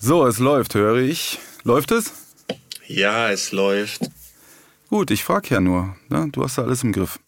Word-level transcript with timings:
So, 0.00 0.24
es 0.26 0.38
läuft, 0.38 0.76
höre 0.76 0.98
ich. 0.98 1.40
Läuft 1.64 1.90
es? 1.90 2.12
Ja, 2.86 3.30
es 3.30 3.50
läuft. 3.50 4.08
Gut, 4.88 5.10
ich 5.10 5.24
frage 5.24 5.48
ja 5.50 5.60
nur. 5.60 5.96
Ne? 6.08 6.28
Du 6.30 6.44
hast 6.44 6.56
ja 6.56 6.62
alles 6.62 6.84
im 6.84 6.92
Griff. 6.92 7.18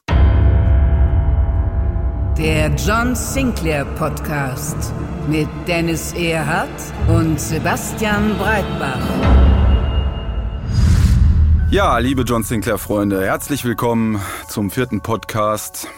Der 2.38 2.72
John 2.76 3.16
Sinclair 3.16 3.84
Podcast 3.84 4.94
mit 5.28 5.48
Dennis 5.66 6.12
Erhardt 6.12 6.70
und 7.08 7.40
Sebastian 7.40 8.38
Breitbach. 8.38 9.02
Ja, 11.72 11.98
liebe 11.98 12.22
John 12.22 12.44
Sinclair-Freunde, 12.44 13.20
herzlich 13.20 13.64
willkommen 13.64 14.22
zum 14.48 14.70
vierten 14.70 15.00
Podcast. 15.00 15.88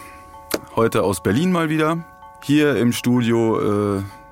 Heute 0.75 1.03
aus 1.03 1.21
Berlin 1.21 1.51
mal 1.51 1.69
wieder. 1.69 2.03
Hier 2.41 2.77
im 2.77 2.93
Studio. 2.93 3.99
Äh 3.99 4.22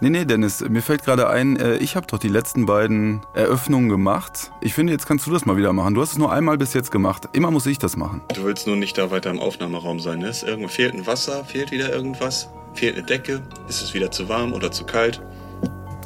nee, 0.00 0.10
nee, 0.10 0.24
Dennis, 0.24 0.60
mir 0.68 0.82
fällt 0.82 1.04
gerade 1.04 1.28
ein, 1.28 1.56
äh, 1.56 1.76
ich 1.76 1.96
habe 1.96 2.06
doch 2.06 2.18
die 2.18 2.28
letzten 2.28 2.66
beiden 2.66 3.22
Eröffnungen 3.34 3.88
gemacht. 3.88 4.52
Ich 4.60 4.74
finde, 4.74 4.92
jetzt 4.92 5.06
kannst 5.06 5.26
du 5.26 5.30
das 5.30 5.46
mal 5.46 5.56
wieder 5.56 5.72
machen. 5.72 5.94
Du 5.94 6.00
hast 6.00 6.12
es 6.12 6.18
nur 6.18 6.32
einmal 6.32 6.58
bis 6.58 6.74
jetzt 6.74 6.90
gemacht. 6.90 7.28
Immer 7.32 7.50
muss 7.50 7.66
ich 7.66 7.78
das 7.78 7.96
machen. 7.96 8.22
Du 8.34 8.44
willst 8.44 8.66
nur 8.66 8.76
nicht 8.76 8.96
da 8.98 9.10
weiter 9.10 9.30
im 9.30 9.38
Aufnahmeraum 9.38 10.00
sein, 10.00 10.20
ne? 10.20 10.28
Ist 10.28 10.42
irgendwo 10.42 10.68
fehlt 10.68 10.94
ein 10.94 11.06
Wasser, 11.06 11.44
fehlt 11.44 11.70
wieder 11.70 11.92
irgendwas? 11.92 12.48
Fehlt 12.74 12.96
eine 12.96 13.06
Decke? 13.06 13.42
Ist 13.68 13.82
es 13.82 13.94
wieder 13.94 14.10
zu 14.10 14.28
warm 14.28 14.52
oder 14.52 14.70
zu 14.70 14.84
kalt? 14.84 15.20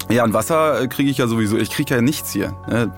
Ja, 0.08 0.24
ein 0.24 0.32
Wasser 0.32 0.86
kriege 0.88 1.10
ich 1.10 1.18
ja 1.18 1.26
sowieso. 1.26 1.56
Ich 1.56 1.70
kriege 1.70 1.94
ja 1.94 2.02
nichts 2.02 2.32
hier. 2.32 2.54
Ne? 2.68 2.92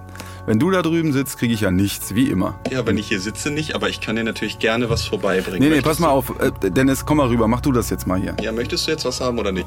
Wenn 0.47 0.59
du 0.59 0.71
da 0.71 0.83
drüben 0.83 1.13
sitzt, 1.13 1.39
kriege 1.39 1.55
ich 1.55 1.63
ja 1.63 1.71
nichts, 1.71 2.15
wie 2.15 2.29
immer. 2.29 2.59
Ja, 2.71 2.85
wenn 2.87 2.99
ich 2.99 3.09
hier 3.09 3.21
sitze 3.21 3.51
nicht, 3.51 3.75
aber 3.75 3.89
ich 3.89 4.01
kann 4.01 4.17
dir 4.17 4.25
natürlich 4.25 4.59
gerne 4.59 4.91
was 4.91 5.05
vorbeibringen. 5.05 5.61
Nee, 5.61 5.67
nee, 5.67 5.77
Möchtest 5.77 5.87
pass 5.87 5.99
mal 6.01 6.11
auf. 6.11 6.35
Äh, 6.39 6.71
Dennis, 6.71 7.07
komm 7.07 7.17
mal 7.17 7.29
rüber. 7.29 7.49
Mach 7.49 7.63
du 7.63 7.73
das 7.73 7.89
jetzt 7.89 8.07
mal 8.07 8.21
hier. 8.21 8.37
Ja, 8.43 8.53
möchtest 8.53 8.87
du 8.87 8.91
jetzt 8.91 9.05
was 9.05 9.21
haben 9.21 9.39
oder 9.39 9.53
nicht? 9.53 9.67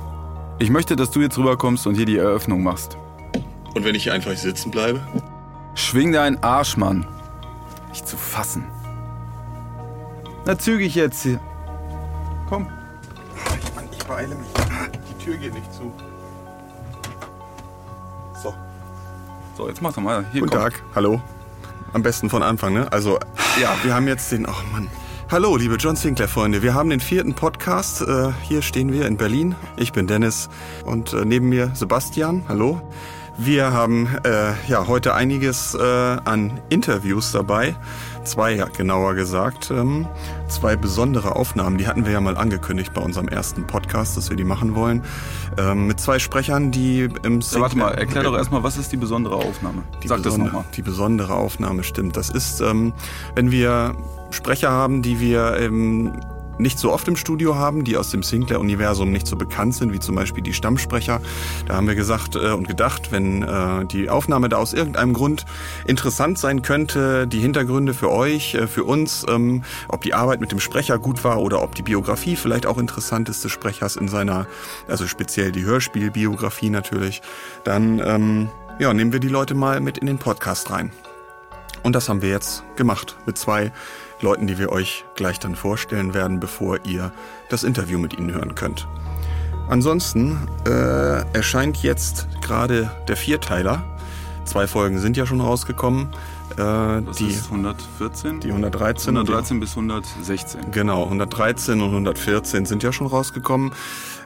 Ich 0.59 0.71
möchte, 0.71 0.95
dass 0.95 1.11
du 1.11 1.21
jetzt 1.21 1.37
rüberkommst 1.37 1.85
und 1.85 1.95
hier 1.95 2.05
die 2.05 2.17
Eröffnung 2.17 2.63
machst. 2.63 2.97
Und 3.75 3.85
wenn 3.85 3.93
ich 3.93 4.03
hier 4.03 4.13
einfach 4.13 4.35
sitzen 4.35 4.71
bleibe? 4.71 5.05
Schwing 5.75 6.11
deinen 6.11 6.41
Arsch, 6.43 6.77
Mann. 6.77 7.05
Nicht 7.89 8.07
zu 8.07 8.17
fassen. 8.17 8.63
Na, 10.45 10.57
zügig 10.57 10.95
jetzt 10.95 11.21
hier. 11.21 11.39
Komm. 12.49 12.63
Mann, 13.75 13.85
ich 13.91 14.03
beeile 14.05 14.33
mich. 14.33 14.47
Die 15.09 15.23
Tür 15.23 15.37
geht 15.37 15.53
nicht 15.53 15.71
zu. 15.71 15.93
So. 18.41 18.53
So, 19.55 19.67
jetzt 19.67 19.81
mach 19.81 19.93
doch 19.93 20.01
mal. 20.01 20.25
Hier, 20.31 20.41
Guten 20.41 20.53
komm. 20.53 20.61
Tag, 20.61 20.81
hallo. 20.95 21.21
Am 21.93 22.01
besten 22.01 22.29
von 22.31 22.41
Anfang, 22.41 22.73
ne? 22.73 22.91
Also, 22.91 23.19
ja, 23.61 23.75
wir 23.83 23.93
haben 23.93 24.07
jetzt 24.07 24.31
den. 24.31 24.47
Oh 24.47 24.53
Mann. 24.71 24.87
Hallo, 25.29 25.57
liebe 25.57 25.75
John 25.75 25.95
Sinclair-Freunde. 25.97 26.61
Wir 26.63 26.73
haben 26.73 26.89
den 26.89 27.01
vierten 27.01 27.33
Podcast. 27.33 28.01
Äh, 28.01 28.31
hier 28.43 28.61
stehen 28.61 28.93
wir 28.93 29.05
in 29.07 29.17
Berlin. 29.17 29.55
Ich 29.75 29.91
bin 29.91 30.07
Dennis 30.07 30.47
und 30.85 31.11
äh, 31.13 31.25
neben 31.25 31.49
mir 31.49 31.71
Sebastian. 31.73 32.43
Hallo. 32.47 32.81
Wir 33.39 33.71
haben 33.71 34.07
äh, 34.23 34.53
ja 34.67 34.87
heute 34.87 35.13
einiges 35.13 35.75
äh, 35.75 35.81
an 35.83 36.59
Interviews 36.69 37.33
dabei. 37.33 37.75
Zwei, 38.23 38.55
ja, 38.55 38.65
genauer 38.65 39.13
gesagt. 39.15 39.69
Ähm, 39.69 40.07
zwei 40.47 40.75
besondere 40.75 41.35
Aufnahmen. 41.35 41.77
Die 41.77 41.87
hatten 41.87 42.05
wir 42.05 42.13
ja 42.13 42.21
mal 42.21 42.35
angekündigt 42.37 42.93
bei 42.95 43.01
unserem 43.01 43.27
ersten 43.27 43.67
Podcast, 43.67 44.15
dass 44.17 44.29
wir 44.29 44.37
die 44.37 44.43
machen 44.45 44.73
wollen. 44.75 45.03
Ähm, 45.57 45.87
mit 45.87 45.99
zwei 45.99 46.17
Sprechern, 46.19 46.71
die 46.71 47.09
im 47.23 47.41
Ja, 47.41 47.59
warte 47.59 47.77
mal, 47.77 47.93
erklär 47.93 48.23
doch 48.23 48.35
erstmal, 48.35 48.63
was 48.63 48.77
ist 48.77 48.91
die 48.93 48.97
besondere 48.97 49.35
Aufnahme? 49.35 49.83
die 50.01 50.07
Sag 50.07 50.23
das 50.23 50.33
besondere- 50.33 50.45
nochmal. 50.47 50.65
Die 50.75 50.81
besondere 50.81 51.33
Aufnahme 51.35 51.83
stimmt. 51.83 52.15
Das 52.17 52.29
ist, 52.29 52.61
ähm, 52.61 52.93
wenn 53.35 53.51
wir 53.51 53.93
Sprecher 54.29 54.71
haben, 54.71 55.01
die 55.01 55.19
wir 55.19 55.57
ähm, 55.57 56.13
nicht 56.59 56.79
so 56.79 56.91
oft 56.91 57.07
im 57.07 57.15
Studio 57.15 57.55
haben, 57.55 57.83
die 57.83 57.97
aus 57.97 58.09
dem 58.09 58.23
Sinclair-Universum 58.23 59.11
nicht 59.11 59.27
so 59.27 59.35
bekannt 59.35 59.75
sind, 59.75 59.93
wie 59.93 59.99
zum 59.99 60.15
Beispiel 60.15 60.43
die 60.43 60.53
Stammsprecher. 60.53 61.21
Da 61.67 61.75
haben 61.75 61.87
wir 61.87 61.95
gesagt 61.95 62.35
äh, 62.35 62.51
und 62.51 62.67
gedacht, 62.67 63.11
wenn 63.11 63.43
äh, 63.43 63.85
die 63.85 64.09
Aufnahme 64.09 64.49
da 64.49 64.57
aus 64.57 64.73
irgendeinem 64.73 65.13
Grund 65.13 65.45
interessant 65.85 66.39
sein 66.39 66.61
könnte, 66.61 67.27
die 67.27 67.39
Hintergründe 67.39 67.93
für 67.93 68.11
euch, 68.11 68.55
äh, 68.55 68.67
für 68.67 68.83
uns, 68.83 69.25
ähm, 69.29 69.63
ob 69.87 70.01
die 70.01 70.13
Arbeit 70.13 70.41
mit 70.41 70.51
dem 70.51 70.59
Sprecher 70.59 70.99
gut 70.99 71.23
war 71.23 71.41
oder 71.41 71.61
ob 71.61 71.75
die 71.75 71.83
Biografie 71.83 72.35
vielleicht 72.35 72.65
auch 72.65 72.77
interessant 72.77 73.29
ist 73.29 73.43
des 73.43 73.51
Sprechers 73.51 73.95
in 73.95 74.07
seiner, 74.07 74.47
also 74.87 75.07
speziell 75.07 75.51
die 75.51 75.63
Hörspielbiografie 75.63 76.69
natürlich, 76.69 77.21
dann 77.63 77.99
ähm, 77.99 78.49
ja, 78.79 78.93
nehmen 78.93 79.11
wir 79.11 79.19
die 79.19 79.27
Leute 79.27 79.55
mal 79.55 79.79
mit 79.79 79.97
in 79.97 80.07
den 80.07 80.17
Podcast 80.17 80.71
rein. 80.71 80.91
Und 81.83 81.95
das 81.95 82.09
haben 82.09 82.21
wir 82.21 82.29
jetzt 82.29 82.63
gemacht 82.75 83.15
mit 83.25 83.37
zwei 83.37 83.71
Leuten, 84.21 84.47
die 84.47 84.57
wir 84.57 84.71
euch 84.71 85.05
gleich 85.15 85.39
dann 85.39 85.55
vorstellen 85.55 86.13
werden, 86.13 86.39
bevor 86.39 86.85
ihr 86.85 87.11
das 87.49 87.63
Interview 87.63 87.99
mit 87.99 88.17
ihnen 88.17 88.33
hören 88.33 88.55
könnt. 88.55 88.87
Ansonsten 89.69 90.47
äh, 90.65 91.23
erscheint 91.33 91.83
jetzt 91.83 92.27
gerade 92.41 92.91
der 93.07 93.17
Vierteiler. 93.17 93.83
Zwei 94.45 94.65
Folgen 94.65 94.99
sind 94.99 95.17
ja 95.17 95.25
schon 95.25 95.41
rausgekommen. 95.41 96.07
Äh, 96.57 97.01
Das 97.03 97.17
die, 97.17 97.27
ist 97.27 97.45
114? 97.45 98.39
die 98.39 98.49
113 98.49 99.15
und 99.15 99.27
die 99.27 99.31
113 99.31 99.59
bis 99.59 99.71
116. 99.71 100.71
Genau, 100.71 101.03
113 101.03 101.79
und 101.81 101.89
114 101.89 102.65
sind 102.65 102.83
ja 102.83 102.91
schon 102.91 103.07
rausgekommen. 103.07 103.71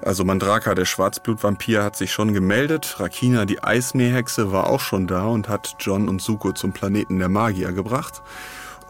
Also 0.01 0.23
Mandraka, 0.23 0.73
der 0.73 0.85
Schwarzblutvampir, 0.85 1.83
hat 1.83 1.95
sich 1.95 2.11
schon 2.11 2.33
gemeldet. 2.33 2.95
Rakina, 2.99 3.45
die 3.45 3.63
Eismeerhexe, 3.63 4.51
war 4.51 4.67
auch 4.67 4.79
schon 4.79 5.07
da 5.07 5.25
und 5.25 5.49
hat 5.49 5.75
John 5.79 6.07
und 6.09 6.21
Suko 6.21 6.53
zum 6.53 6.71
Planeten 6.71 7.19
der 7.19 7.29
Magier 7.29 7.71
gebracht. 7.71 8.21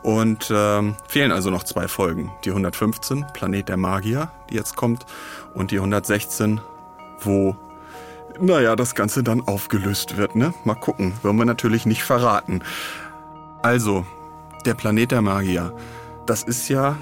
Und 0.03 0.52
ähm, 0.56 0.96
fehlen 1.08 1.31
also 1.31 1.50
noch 1.52 1.63
zwei 1.63 1.88
Folgen. 1.88 2.31
Die 2.44 2.50
115, 2.50 3.25
Planet 3.34 3.69
der 3.69 3.78
Magier, 3.78 4.31
die 4.50 4.56
jetzt 4.56 4.75
kommt, 4.75 5.06
und 5.53 5.69
die 5.69 5.78
116, 5.78 6.59
wo, 7.19 7.56
naja, 8.40 8.75
das 8.75 8.96
Ganze 8.96 9.22
dann 9.22 9.47
aufgelöst 9.47 10.18
wird, 10.18 10.35
ne? 10.35 10.56
Mal 10.63 10.73
gucken, 10.73 11.13
wollen 11.22 11.38
wir 11.38 11.46
natürlich 11.46 11.85
nicht 11.85 12.03
verraten. 12.03 12.63
Also, 13.62 14.06
der 14.66 14.74
Planet 14.74 15.12
der 15.12 15.22
Magier, 15.22 15.74
das 16.26 16.44
ist 16.44 16.68
ja 16.70 16.98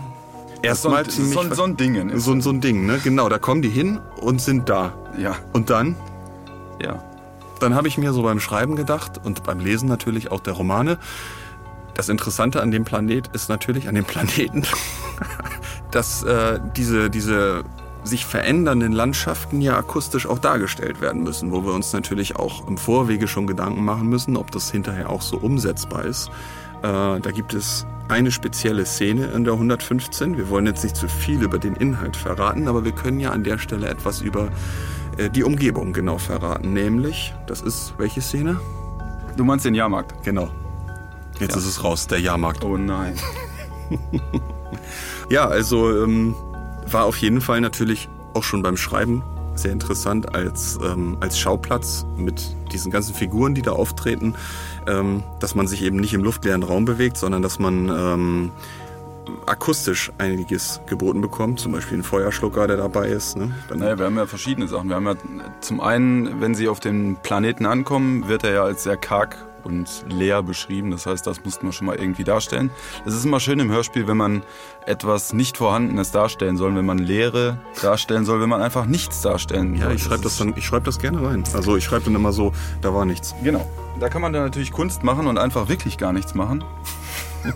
erstmal 0.61 1.05
so, 1.05 1.11
ziemlich... 1.11 1.33
so, 1.33 1.39
ein- 1.41 1.53
so 1.53 1.63
ein 1.63 1.77
Ding. 1.77 2.09
ist 2.09 2.23
so, 2.25 2.39
so 2.39 2.49
ein 2.51 2.61
Ding, 2.61 2.85
ne? 2.85 2.99
Genau, 3.03 3.29
da 3.29 3.37
kommen 3.39 3.61
die 3.61 3.69
hin 3.69 3.99
und 4.21 4.41
sind 4.41 4.69
da. 4.69 4.93
Ja, 5.17 5.35
Und 5.53 5.69
dann, 5.69 5.95
ja. 6.81 7.03
dann 7.59 7.75
habe 7.75 7.87
ich 7.87 7.97
mir 7.97 8.13
so 8.13 8.23
beim 8.23 8.39
Schreiben 8.39 8.75
gedacht 8.75 9.19
und 9.23 9.43
beim 9.43 9.59
Lesen 9.59 9.87
natürlich 9.89 10.31
auch 10.31 10.39
der 10.41 10.53
Romane, 10.53 10.97
das 11.95 12.07
Interessante 12.07 12.61
an 12.61 12.71
dem 12.71 12.85
Planet 12.85 13.27
ist 13.33 13.49
natürlich, 13.49 13.89
an 13.89 13.95
dem 13.95 14.05
Planeten, 14.05 14.63
dass 15.91 16.23
äh, 16.23 16.59
diese, 16.77 17.09
diese 17.09 17.63
sich 18.03 18.25
verändernden 18.25 18.91
Landschaften 18.91 19.61
ja 19.61 19.77
akustisch 19.77 20.25
auch 20.25 20.39
dargestellt 20.39 21.01
werden 21.01 21.23
müssen, 21.23 21.51
wo 21.51 21.63
wir 21.65 21.73
uns 21.73 21.91
natürlich 21.93 22.35
auch 22.35 22.67
im 22.67 22.77
Vorwege 22.77 23.27
schon 23.27 23.47
Gedanken 23.47 23.83
machen 23.83 24.07
müssen, 24.07 24.37
ob 24.37 24.51
das 24.51 24.71
hinterher 24.71 25.09
auch 25.09 25.21
so 25.21 25.37
umsetzbar 25.37 26.05
ist. 26.05 26.29
Äh, 26.81 27.19
da 27.19 27.31
gibt 27.33 27.53
es 27.53 27.85
eine 28.07 28.31
spezielle 28.31 28.85
Szene 28.85 29.27
in 29.27 29.43
der 29.43 29.53
115. 29.53 30.37
Wir 30.37 30.49
wollen 30.49 30.65
jetzt 30.65 30.83
nicht 30.83 30.95
zu 30.95 31.07
viel 31.07 31.43
über 31.43 31.59
den 31.59 31.75
Inhalt 31.75 32.15
verraten, 32.15 32.67
aber 32.67 32.85
wir 32.85 32.93
können 32.93 33.19
ja 33.19 33.31
an 33.31 33.43
der 33.43 33.57
Stelle 33.57 33.87
etwas 33.87 34.21
über 34.21 34.49
äh, 35.17 35.29
die 35.29 35.43
Umgebung 35.43 35.93
genau 35.93 36.17
verraten. 36.17 36.73
Nämlich, 36.73 37.33
das 37.47 37.61
ist 37.61 37.93
welche 37.97 38.21
Szene? 38.21 38.59
Du 39.37 39.43
meinst 39.43 39.65
den 39.65 39.75
Jahrmarkt? 39.75 40.23
Genau. 40.23 40.49
Jetzt 41.39 41.55
ist 41.55 41.65
es 41.65 41.83
raus, 41.83 42.07
der 42.07 42.19
Jahrmarkt. 42.19 42.63
Oh 42.63 42.77
nein. 42.77 43.15
Ja, 45.29 45.45
also 45.45 46.03
ähm, 46.03 46.35
war 46.93 47.05
auf 47.05 47.17
jeden 47.17 47.41
Fall 47.41 47.61
natürlich 47.61 48.09
auch 48.33 48.43
schon 48.43 48.61
beim 48.61 48.77
Schreiben 48.77 49.23
sehr 49.55 49.71
interessant 49.71 50.33
als, 50.33 50.79
ähm, 50.83 51.17
als 51.19 51.37
Schauplatz 51.37 52.05
mit 52.17 52.41
diesen 52.71 52.91
ganzen 52.91 53.13
Figuren, 53.13 53.55
die 53.55 53.61
da 53.61 53.71
auftreten, 53.71 54.35
ähm, 54.87 55.23
dass 55.39 55.55
man 55.55 55.67
sich 55.67 55.83
eben 55.83 55.97
nicht 55.97 56.13
im 56.13 56.23
luftleeren 56.23 56.63
Raum 56.63 56.85
bewegt, 56.85 57.17
sondern 57.17 57.41
dass 57.41 57.59
man 57.59 57.89
ähm, 57.89 58.51
akustisch 59.45 60.11
einiges 60.17 60.81
geboten 60.87 61.21
bekommt, 61.21 61.59
zum 61.59 61.71
Beispiel 61.73 61.97
ein 61.97 62.03
Feuerschlucker, 62.03 62.67
der 62.67 62.77
dabei 62.77 63.09
ist. 63.09 63.37
Ne? 63.37 63.53
Naja, 63.75 63.97
wir 63.97 64.05
haben 64.05 64.17
ja 64.17 64.25
verschiedene 64.25 64.67
Sachen. 64.67 64.89
Wir 64.89 64.95
haben 64.95 65.07
ja 65.07 65.15
zum 65.61 65.81
einen, 65.81 66.41
wenn 66.41 66.55
sie 66.55 66.67
auf 66.67 66.79
den 66.79 67.17
Planeten 67.21 67.65
ankommen, 67.65 68.27
wird 68.27 68.43
er 68.43 68.51
ja 68.51 68.63
als 68.63 68.83
sehr 68.83 68.97
karg 68.97 69.48
und 69.63 70.05
leer 70.07 70.43
beschrieben. 70.43 70.91
Das 70.91 71.05
heißt, 71.05 71.25
das 71.25 71.43
mussten 71.43 71.65
wir 71.65 71.73
schon 71.73 71.87
mal 71.87 71.95
irgendwie 71.95 72.23
darstellen. 72.23 72.69
Es 73.05 73.13
ist 73.13 73.25
immer 73.25 73.39
schön 73.39 73.59
im 73.59 73.71
Hörspiel, 73.71 74.07
wenn 74.07 74.17
man 74.17 74.43
etwas 74.85 75.33
nicht 75.33 75.57
Vorhandenes 75.57 76.11
darstellen 76.11 76.57
soll, 76.57 76.75
wenn 76.75 76.85
man 76.85 76.97
Leere 76.97 77.57
darstellen 77.81 78.25
soll, 78.25 78.41
wenn 78.41 78.49
man 78.49 78.61
einfach 78.61 78.85
nichts 78.85 79.21
darstellen 79.21 79.77
soll. 79.77 79.87
Ja, 79.87 79.93
ich 79.93 80.03
schreibe 80.03 80.23
das, 80.23 80.37
dann, 80.37 80.53
ich 80.55 80.65
schreib 80.65 80.83
das 80.83 80.99
gerne 80.99 81.25
rein. 81.25 81.43
Also 81.53 81.77
ich 81.77 81.83
schreibe 81.83 82.05
dann 82.05 82.15
immer 82.15 82.31
so, 82.31 82.53
da 82.81 82.93
war 82.93 83.05
nichts. 83.05 83.35
Genau. 83.43 83.69
Da 83.99 84.09
kann 84.09 84.21
man 84.21 84.33
dann 84.33 84.43
natürlich 84.43 84.71
Kunst 84.71 85.03
machen 85.03 85.27
und 85.27 85.37
einfach 85.37 85.67
wirklich 85.67 85.97
gar 85.97 86.13
nichts 86.13 86.33
machen. 86.33 86.63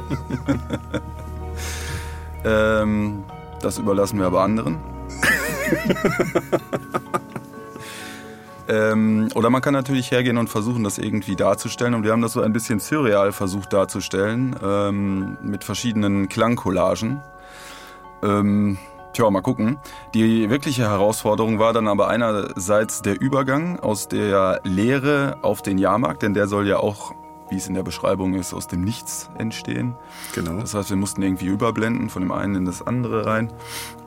ähm, 2.46 3.24
das 3.62 3.78
überlassen 3.78 4.20
wir 4.20 4.26
aber 4.26 4.42
anderen. 4.42 4.78
ähm, 8.68 9.30
oder 9.36 9.50
man 9.50 9.62
kann 9.62 9.74
natürlich 9.74 10.12
hergehen 10.12 10.38
und 10.38 10.50
versuchen, 10.50 10.84
das 10.84 10.98
irgendwie 10.98 11.36
darzustellen. 11.36 11.94
Und 11.94 12.04
wir 12.04 12.12
haben 12.12 12.22
das 12.22 12.34
so 12.34 12.42
ein 12.42 12.54
bisschen 12.54 12.80
surreal 12.80 13.32
versucht 13.32 13.74
darzustellen, 13.74 14.56
ähm, 14.64 15.38
mit 15.42 15.64
verschiedenen 15.64 16.30
Klangcollagen. 16.30 17.22
Ähm, 18.24 18.78
tja, 19.14 19.30
mal 19.30 19.42
gucken. 19.42 19.80
Die 20.14 20.50
wirkliche 20.50 20.84
Herausforderung 20.84 21.60
war 21.60 21.74
dann 21.74 21.88
aber 21.88 22.08
einerseits 22.08 23.02
der 23.02 23.20
Übergang 23.20 23.80
aus 23.80 24.08
der 24.08 24.62
Lehre 24.64 25.38
auf 25.42 25.62
den 25.62 25.78
Jahrmarkt, 25.78 26.24
denn 26.24 26.34
der 26.34 26.48
soll 26.48 26.68
ja 26.68 26.78
auch 26.78 27.14
wie 27.54 27.58
es 27.58 27.68
in 27.68 27.76
der 27.76 27.84
Beschreibung 27.84 28.34
ist, 28.34 28.54
aus 28.54 28.68
dem 28.68 28.82
Nichts 28.82 29.30
entstehen. 29.38 29.96
Genau. 30.34 30.60
Das 30.60 30.74
heißt, 30.74 30.90
wir 30.90 30.98
mussten 30.98 31.22
irgendwie 31.22 31.46
überblenden 31.46 32.10
von 32.10 32.24
dem 32.24 32.32
einen 32.32 32.56
in 32.56 32.66
das 32.66 32.86
andere 32.86 33.28
rein. 33.28 33.54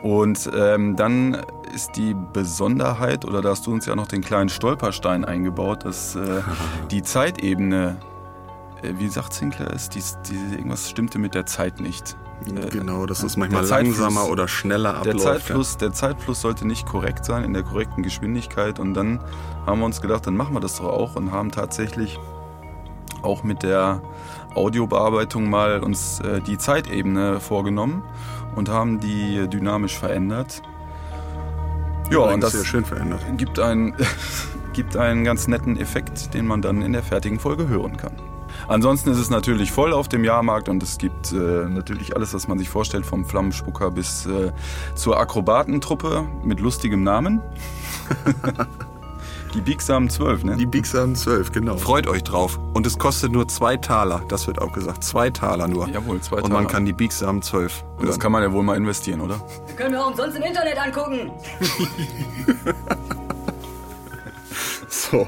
Und 0.03 0.51
ähm, 0.53 0.97
dann 0.97 1.41
ist 1.73 1.97
die 1.97 2.15
Besonderheit, 2.33 3.25
oder 3.25 3.43
da 3.43 3.51
hast 3.51 3.67
du 3.67 3.73
uns 3.73 3.87
ja 3.87 3.95
noch 3.95 4.09
den 4.09 4.21
kleinen 4.21 4.49
Stolperstein 4.49 5.25
eingebaut, 5.25 5.85
dass 5.85 6.17
äh, 6.17 6.43
die 6.91 7.05
Zeitebene, 7.05 7.97
äh, 8.83 8.95
wie 8.99 9.09
sagt 9.09 9.33
Sinclair, 9.33 9.73
ist, 9.73 9.95
die, 9.95 10.03
die, 10.29 10.57
irgendwas 10.57 10.91
stimmte 10.91 11.21
mit 11.21 11.37
der 11.37 11.47
Zeit 11.47 11.79
nicht. 11.79 12.17
Äh, 12.47 12.69
genau, 12.71 13.07
dass 13.07 13.23
es 13.23 13.37
manchmal 13.37 13.65
langsamer 13.65 14.29
oder 14.29 14.49
schneller 14.49 14.97
abläuft. 14.97 15.19
Der 15.19 15.23
Zeitfluss, 15.23 15.77
der 15.77 15.93
Zeitfluss 15.93 16.41
sollte 16.41 16.67
nicht 16.67 16.85
korrekt 16.85 17.25
sein, 17.25 17.45
in 17.45 17.53
der 17.53 17.63
korrekten 17.63 18.03
Geschwindigkeit. 18.03 18.81
Und 18.81 18.95
dann 18.95 19.21
haben 19.67 19.79
wir 19.79 19.87
uns 19.87 20.01
gedacht, 20.01 20.27
dann 20.27 20.37
machen 20.37 20.53
wir 20.53 20.61
das 20.61 20.79
doch 20.79 20.87
auch 20.87 21.15
und 21.15 21.31
haben 21.31 21.53
tatsächlich 21.53 22.19
auch 23.27 23.43
mit 23.43 23.63
der 23.63 24.01
Audiobearbeitung 24.55 25.51
mal 25.51 25.81
uns 25.81 26.21
äh, 26.21 26.41
die 26.41 26.57
Zeitebene 26.57 27.41
vorgenommen 27.41 28.03
und 28.55 28.69
haben 28.69 29.01
die 29.01 29.47
dynamisch 29.49 29.99
verändert. 29.99 30.63
Ja, 32.11 32.21
und 32.21 32.41
das 32.41 32.53
sehr 32.53 32.65
schön 32.65 32.85
verändert. 32.85 33.21
Gibt, 33.37 33.59
ein, 33.59 33.95
gibt 34.73 34.97
einen 34.97 35.25
ganz 35.25 35.49
netten 35.49 35.79
Effekt, 35.79 36.35
den 36.35 36.47
man 36.47 36.63
dann 36.63 36.83
in 36.83 36.93
der 36.93 37.03
fertigen 37.03 37.39
Folge 37.39 37.69
hören 37.69 37.97
kann. 37.97 38.13
Ansonsten 38.69 39.11
ist 39.11 39.19
es 39.19 39.31
natürlich 39.31 39.71
voll 39.71 39.93
auf 39.93 40.09
dem 40.09 40.25
Jahrmarkt 40.25 40.69
und 40.69 40.83
es 40.83 40.99
gibt 40.99 41.33
äh, 41.33 41.37
natürlich 41.69 42.17
alles, 42.17 42.33
was 42.35 42.49
man 42.49 42.59
sich 42.59 42.69
vorstellt, 42.69 43.05
vom 43.05 43.25
Flammenspucker 43.25 43.91
bis 43.91 44.27
äh, 44.27 44.53
zur 44.95 45.21
Akrobatentruppe 45.21 46.25
mit 46.43 46.61
lustigem 46.61 47.03
Namen. 47.03 47.43
Die 49.57 49.63
biegsamen 49.63 50.11
12, 50.11 50.45
ne? 50.45 50.57
Die 50.57 50.67
biegsamen 50.67 51.17
12, 51.17 51.51
genau. 51.51 51.79
Freut 51.79 52.07
euch 52.07 52.23
drauf. 52.23 52.61
Und 52.75 52.87
es 52.87 52.99
kostet 52.99 53.33
nur 53.33 53.49
zwei 53.49 53.79
Taler, 53.79 54.23
das 54.29 54.47
wird 54.47 54.61
auch 54.61 54.71
gesagt. 54.71 55.03
Zwei 55.03 55.31
Taler 55.31 55.67
nur. 55.67 55.89
Jawohl, 55.89 56.21
zwei 56.21 56.37
Taler. 56.37 56.45
Und 56.45 56.53
man 56.53 56.67
kann 56.67 56.85
die 56.85 56.93
biegsamen 56.93 57.41
12. 57.41 57.83
Und 57.97 58.07
das 58.07 58.21
kann 58.21 58.33
man 58.33 58.43
ja 58.43 58.53
wohl 58.53 58.63
mal 58.63 58.77
investieren, 58.77 59.23
oder? 59.23 59.41
Das 59.67 59.77
können 59.77 59.93
wir 59.93 60.05
auch 60.05 60.11
umsonst 60.11 60.37
im 60.37 60.43
Internet 60.43 60.79
angucken. 60.79 61.31
so. 64.89 65.27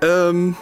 Ähm, 0.00 0.56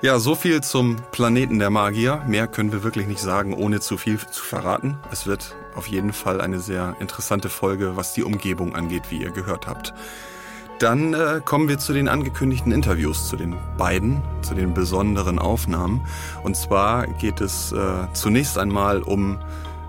ja, 0.00 0.18
so 0.18 0.34
viel 0.34 0.62
zum 0.62 0.96
Planeten 1.12 1.58
der 1.58 1.68
Magier. 1.68 2.24
Mehr 2.26 2.46
können 2.46 2.72
wir 2.72 2.82
wirklich 2.82 3.08
nicht 3.08 3.20
sagen, 3.20 3.52
ohne 3.52 3.80
zu 3.80 3.98
viel 3.98 4.18
zu 4.18 4.42
verraten. 4.42 4.98
Es 5.10 5.26
wird 5.26 5.54
auf 5.74 5.86
jeden 5.86 6.14
Fall 6.14 6.40
eine 6.40 6.60
sehr 6.60 6.96
interessante 6.98 7.50
Folge, 7.50 7.96
was 7.96 8.14
die 8.14 8.24
Umgebung 8.24 8.74
angeht, 8.74 9.10
wie 9.10 9.20
ihr 9.20 9.32
gehört 9.32 9.66
habt. 9.66 9.92
Dann 10.80 11.12
äh, 11.12 11.42
kommen 11.44 11.68
wir 11.68 11.78
zu 11.78 11.92
den 11.92 12.08
angekündigten 12.08 12.72
Interviews, 12.72 13.28
zu 13.28 13.36
den 13.36 13.54
beiden, 13.76 14.22
zu 14.40 14.54
den 14.54 14.72
besonderen 14.72 15.38
Aufnahmen. 15.38 16.00
Und 16.42 16.56
zwar 16.56 17.06
geht 17.06 17.42
es 17.42 17.70
äh, 17.72 17.76
zunächst 18.14 18.56
einmal 18.56 19.02
um 19.02 19.38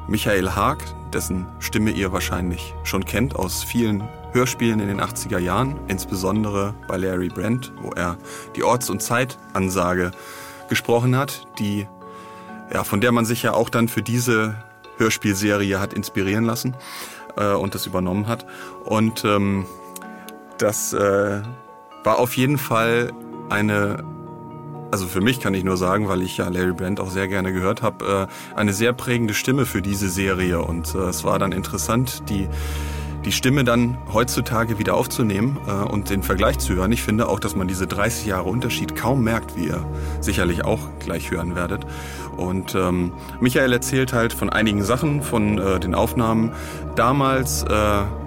Michael 0.10 0.50
Haag, 0.50 0.84
dessen 1.14 1.46
Stimme 1.60 1.92
ihr 1.92 2.12
wahrscheinlich 2.12 2.74
schon 2.84 3.06
kennt 3.06 3.38
aus 3.38 3.64
vielen 3.64 4.04
Hörspielen 4.34 4.82
in 4.82 4.90
den 4.90 5.00
80er 5.00 5.40
Jahren, 5.40 5.80
insbesondere 5.88 6.74
bei 6.90 6.98
Larry 6.98 7.30
Brent, 7.30 7.72
wo 7.82 7.92
er 7.92 8.18
die 8.58 8.64
Orts- 8.64 8.90
und 8.90 9.02
Zeitansage 9.02 10.12
gesprochen 10.68 11.16
hat, 11.16 11.48
die, 11.58 11.88
ja, 12.74 12.84
von 12.84 13.00
der 13.00 13.14
man 13.14 13.24
sich 13.24 13.44
ja 13.44 13.54
auch 13.54 13.70
dann 13.70 13.88
für 13.88 14.02
diese 14.02 14.56
Hörspielserie 14.98 15.80
hat 15.80 15.94
inspirieren 15.94 16.44
lassen 16.44 16.76
äh, 17.38 17.54
und 17.54 17.76
das 17.76 17.86
übernommen 17.86 18.28
hat. 18.28 18.46
Und 18.84 19.24
ähm, 19.24 19.66
das 20.62 20.94
äh, 20.94 21.42
war 22.04 22.19
auf 22.19 22.38
jeden 22.38 22.58
Fall 22.58 23.12
eine, 23.50 24.04
also 24.92 25.08
für 25.08 25.22
mich 25.22 25.40
kann 25.40 25.54
ich 25.54 25.63
nur 25.63 25.78
sagen, 25.78 26.08
weil 26.08 26.22
ich 26.22 26.38
ja 26.38 26.48
Larry 26.50 26.74
Brand 26.74 27.00
auch 27.00 27.10
sehr 27.10 27.28
gerne 27.28 27.52
gehört 27.52 27.81
habe, 27.81 28.28
äh, 28.30 28.56
eine 28.56 28.74
sehr 28.74 28.94
prägende 28.94 29.34
Stimme 29.34 29.66
für 29.66 29.81
diese 29.81 30.10
Serie. 30.10 30.62
Und 30.62 30.94
äh, 30.96 31.00
es 31.00 31.24
war 31.24 31.40
dann 31.40 31.52
interessant, 31.52 32.30
die 32.30 32.48
die 33.25 33.31
Stimme 33.31 33.63
dann 33.63 33.98
heutzutage 34.12 34.80
wieder 34.80 34.96
aufzunehmen 34.96 35.58
äh, 35.68 35.72
und 35.72 36.10
den 36.10 36.24
Vergleich 36.24 36.58
zu 36.58 36.74
hören. 36.74 36.92
Ich 36.92 37.04
finde 37.04 37.28
auch, 37.30 37.40
dass 37.40 37.56
man 37.56 37.68
diese 37.68 37.86
30 37.88 38.25
Jahre 38.25 38.50
Unterschied 38.50 38.96
kaum 38.96 39.24
merkt, 39.24 39.56
wie 39.56 39.68
ihr 39.68 39.86
sicherlich 40.22 40.66
auch 40.66 40.80
gleich 41.00 41.30
hören 41.30 41.56
werdet. 41.56 41.86
Und 42.38 42.75
ähm, 42.75 43.12
Michael 43.39 43.74
erzählt 43.74 44.13
halt 44.13 44.33
von 44.33 44.50
einigen 44.50 44.83
Sachen, 44.83 45.22
von 45.22 45.57
äh, 45.57 45.80
den 45.80 45.95
Aufnahmen 45.95 46.51
damals, 46.95 47.63
äh, 47.63 47.68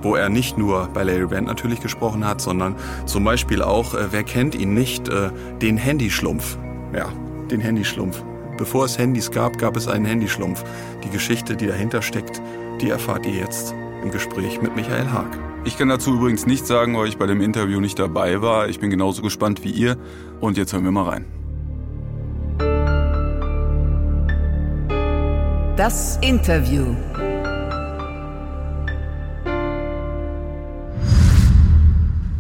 wo 0.03 0.15
er 0.15 0.29
nicht 0.29 0.59
nur 0.59 0.89
bei 0.93 1.03
Larry 1.03 1.27
Band 1.27 1.47
natürlich 1.47 1.81
gesprochen 1.81 2.27
hat, 2.27 2.41
sondern 2.41 2.77
zum 3.07 3.25
Beispiel 3.25 3.63
auch, 3.63 3.95
äh, 3.95 4.09
wer 4.11 4.23
kennt 4.23 4.55
ihn 4.55 4.75
nicht, 4.75 5.09
äh, 5.09 5.31
den 5.61 5.77
Handyschlumpf. 5.77 6.59
Ja, 6.95 7.09
den 7.51 7.61
Handyschlumpf. 7.61 8.23
Bevor 8.57 8.85
es 8.85 8.99
Handys 8.99 9.31
gab, 9.31 9.59
gab 9.59 9.77
es 9.77 9.89
einen 9.89 10.05
Handyschlumpf. 10.05 10.63
Die 11.03 11.11
Geschichte, 11.11 11.57
die 11.57 11.67
dahinter 11.67 12.03
steckt, 12.03 12.41
die 12.81 12.91
erfahrt 12.91 13.27
ihr 13.27 13.35
jetzt 13.35 13.75
im 14.03 14.11
Gespräch 14.11 14.63
mit 14.63 14.77
Michael 14.77 15.11
Haag. 15.11 15.39
Ich 15.65 15.79
kann 15.79 15.89
dazu 15.89 16.15
übrigens 16.15 16.47
nichts 16.47 16.69
sagen, 16.69 16.97
weil 16.97 17.09
ich 17.09 17.17
bei 17.17 17.27
dem 17.27 17.41
Interview 17.41 17.81
nicht 17.81 17.99
dabei 17.99 18.43
war. 18.43 18.69
Ich 18.69 18.81
bin 18.81 18.91
genauso 18.91 19.23
gespannt 19.23 19.65
wie 19.65 19.71
ihr. 19.71 19.97
Und 20.41 20.59
jetzt 20.59 20.75
hören 20.75 20.85
wir 20.85 20.93
mal 20.93 21.09
rein. 21.09 21.25
Das 25.77 26.21
Interview. 26.23 26.95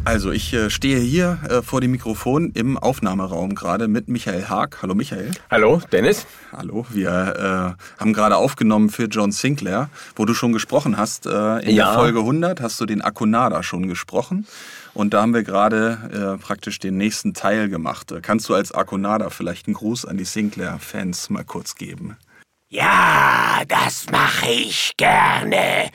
Also 0.05 0.31
ich 0.31 0.53
äh, 0.53 0.71
stehe 0.71 1.01
hier 1.01 1.41
äh, 1.51 1.61
vor 1.61 1.81
dem 1.81 1.91
Mikrofon 1.91 2.53
im 2.55 2.79
Aufnahmeraum 2.79 3.57
gerade 3.57 3.89
mit 3.89 4.07
Michael 4.07 4.45
Haag. 4.45 4.83
Hallo 4.83 4.95
Michael. 4.95 5.33
Hallo 5.51 5.83
Dennis. 5.91 6.27
Hallo. 6.53 6.87
Wir 6.91 7.77
äh, 7.77 8.01
haben 8.01 8.13
gerade 8.13 8.37
aufgenommen 8.37 8.89
für 8.89 9.07
John 9.07 9.33
Sinclair, 9.33 9.91
wo 10.15 10.27
du 10.27 10.35
schon 10.35 10.53
gesprochen 10.53 10.97
hast. 10.97 11.27
Äh, 11.27 11.69
in 11.69 11.75
ja. 11.75 11.87
der 11.87 11.95
Folge 11.95 12.21
100 12.21 12.61
hast 12.61 12.81
du 12.81 12.87
den 12.87 13.03
Akonada 13.03 13.65
schon 13.65 13.89
gesprochen. 13.89 14.47
Und 14.93 15.13
da 15.13 15.23
haben 15.23 15.35
wir 15.35 15.43
gerade 15.43 16.37
äh, 16.39 16.41
praktisch 16.41 16.79
den 16.79 16.99
nächsten 16.99 17.35
Teil 17.35 17.69
gemacht. 17.69 18.15
Kannst 18.23 18.49
du 18.49 18.55
als 18.55 18.71
Akonada 18.71 19.29
vielleicht 19.29 19.67
einen 19.67 19.75
Gruß 19.75 20.05
an 20.05 20.19
die 20.19 20.25
Sinclair-Fans 20.25 21.31
mal 21.31 21.43
kurz 21.43 21.75
geben? 21.75 22.17
Ja, 22.75 23.63
das 23.69 24.07
mache 24.11 24.51
ich 24.51 24.95
gerne. 24.97 25.93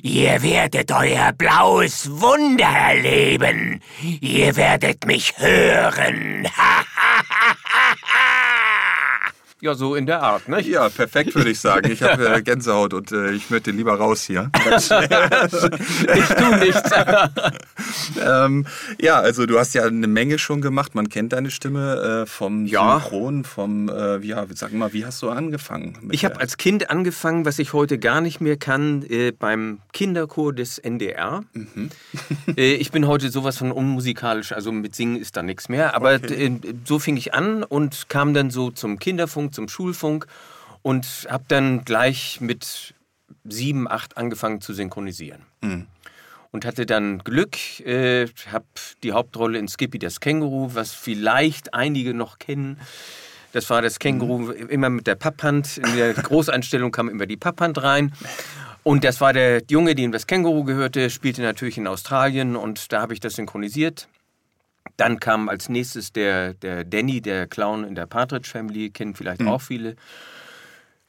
Ihr 0.00 0.40
werdet 0.44 0.92
euer 0.92 1.32
blaues 1.32 2.08
Wunder 2.08 2.68
erleben. 2.68 3.82
Ihr 4.20 4.54
werdet 4.54 5.06
mich 5.06 5.34
hören. 5.38 6.46
Ha, 6.56 6.84
ha, 6.84 6.84
ha, 6.84 6.86
ha, 6.96 7.02
ha. 7.02 7.09
Ja, 9.62 9.74
so 9.74 9.94
in 9.94 10.06
der 10.06 10.22
Art, 10.22 10.48
ne? 10.48 10.62
Ja, 10.62 10.88
perfekt 10.88 11.34
würde 11.34 11.50
ich 11.50 11.60
sagen. 11.60 11.90
Ich 11.92 12.02
habe 12.02 12.26
äh, 12.34 12.40
Gänsehaut 12.40 12.94
und 12.94 13.12
äh, 13.12 13.32
ich 13.32 13.50
möchte 13.50 13.70
lieber 13.72 13.92
raus 13.94 14.22
hier. 14.22 14.50
ich 14.64 14.88
tu 14.88 16.54
nichts. 16.56 16.90
ähm, 18.24 18.66
ja, 18.98 19.20
also 19.20 19.44
du 19.44 19.58
hast 19.58 19.74
ja 19.74 19.84
eine 19.84 20.06
Menge 20.06 20.38
schon 20.38 20.62
gemacht. 20.62 20.94
Man 20.94 21.10
kennt 21.10 21.34
deine 21.34 21.50
Stimme 21.50 22.22
äh, 22.22 22.26
vom 22.26 22.64
ja. 22.64 23.00
Synchron, 23.00 23.44
vom, 23.44 23.90
äh, 23.90 24.20
ja, 24.20 24.46
sag 24.54 24.72
mal, 24.72 24.94
wie 24.94 25.04
hast 25.04 25.20
du 25.20 25.28
angefangen? 25.28 26.08
Ich 26.10 26.24
habe 26.24 26.40
als 26.40 26.56
Kind 26.56 26.88
angefangen, 26.88 27.44
was 27.44 27.58
ich 27.58 27.74
heute 27.74 27.98
gar 27.98 28.22
nicht 28.22 28.40
mehr 28.40 28.56
kann, 28.56 29.02
äh, 29.02 29.30
beim 29.30 29.80
Kinderchor 29.92 30.54
des 30.54 30.78
NDR. 30.78 31.44
Mhm. 31.52 31.90
Äh, 32.56 32.74
ich 32.74 32.90
bin 32.90 33.06
heute 33.06 33.30
sowas 33.30 33.58
von 33.58 33.70
unmusikalisch, 33.70 34.52
also 34.52 34.72
mit 34.72 34.94
Singen 34.94 35.16
ist 35.16 35.36
da 35.36 35.42
nichts 35.42 35.68
mehr. 35.68 35.94
Aber 35.94 36.14
okay. 36.14 36.58
so 36.84 36.98
fing 36.98 37.16
ich 37.16 37.32
an 37.32 37.62
und 37.62 38.08
kam 38.08 38.34
dann 38.34 38.50
so 38.50 38.70
zum 38.70 38.98
Kinderfunk 38.98 39.49
zum 39.50 39.68
Schulfunk 39.68 40.26
und 40.82 41.26
habe 41.28 41.44
dann 41.48 41.84
gleich 41.84 42.40
mit 42.40 42.94
sieben, 43.44 43.88
acht 43.88 44.16
angefangen 44.16 44.60
zu 44.60 44.72
synchronisieren. 44.72 45.42
Mhm. 45.60 45.86
Und 46.52 46.64
hatte 46.64 46.84
dann 46.84 47.18
Glück, 47.20 47.56
äh, 47.80 48.26
habe 48.50 48.64
die 49.04 49.12
Hauptrolle 49.12 49.58
in 49.58 49.68
Skippy 49.68 50.00
das 50.00 50.18
Känguru, 50.18 50.74
was 50.74 50.92
vielleicht 50.92 51.74
einige 51.74 52.12
noch 52.12 52.38
kennen, 52.38 52.78
Das 53.52 53.68
war 53.68 53.82
das 53.82 53.98
Känguru 53.98 54.52
immer 54.52 54.90
mit 54.90 55.06
der 55.06 55.16
Papphand. 55.16 55.78
In 55.78 55.96
der 55.96 56.14
Großeinstellung 56.14 56.92
kam 56.92 57.08
immer 57.08 57.26
die 57.26 57.36
Papphand 57.36 57.82
rein. 57.82 58.12
Und 58.82 59.04
das 59.04 59.20
war 59.20 59.32
der 59.32 59.62
Junge, 59.68 59.94
dem 59.94 60.12
das 60.12 60.26
Känguru 60.26 60.64
gehörte, 60.64 61.10
spielte 61.10 61.42
natürlich 61.42 61.76
in 61.76 61.86
Australien 61.86 62.56
und 62.56 62.92
da 62.92 63.02
habe 63.02 63.12
ich 63.12 63.20
das 63.20 63.34
synchronisiert. 63.34 64.08
Dann 64.96 65.20
kam 65.20 65.48
als 65.48 65.68
nächstes 65.68 66.12
der, 66.12 66.54
der 66.54 66.84
Danny, 66.84 67.20
der 67.20 67.46
Clown 67.46 67.84
in 67.84 67.94
der 67.94 68.06
Partridge 68.06 68.48
Family, 68.48 68.90
kennen 68.90 69.14
vielleicht 69.14 69.42
auch 69.42 69.60
viele. 69.60 69.96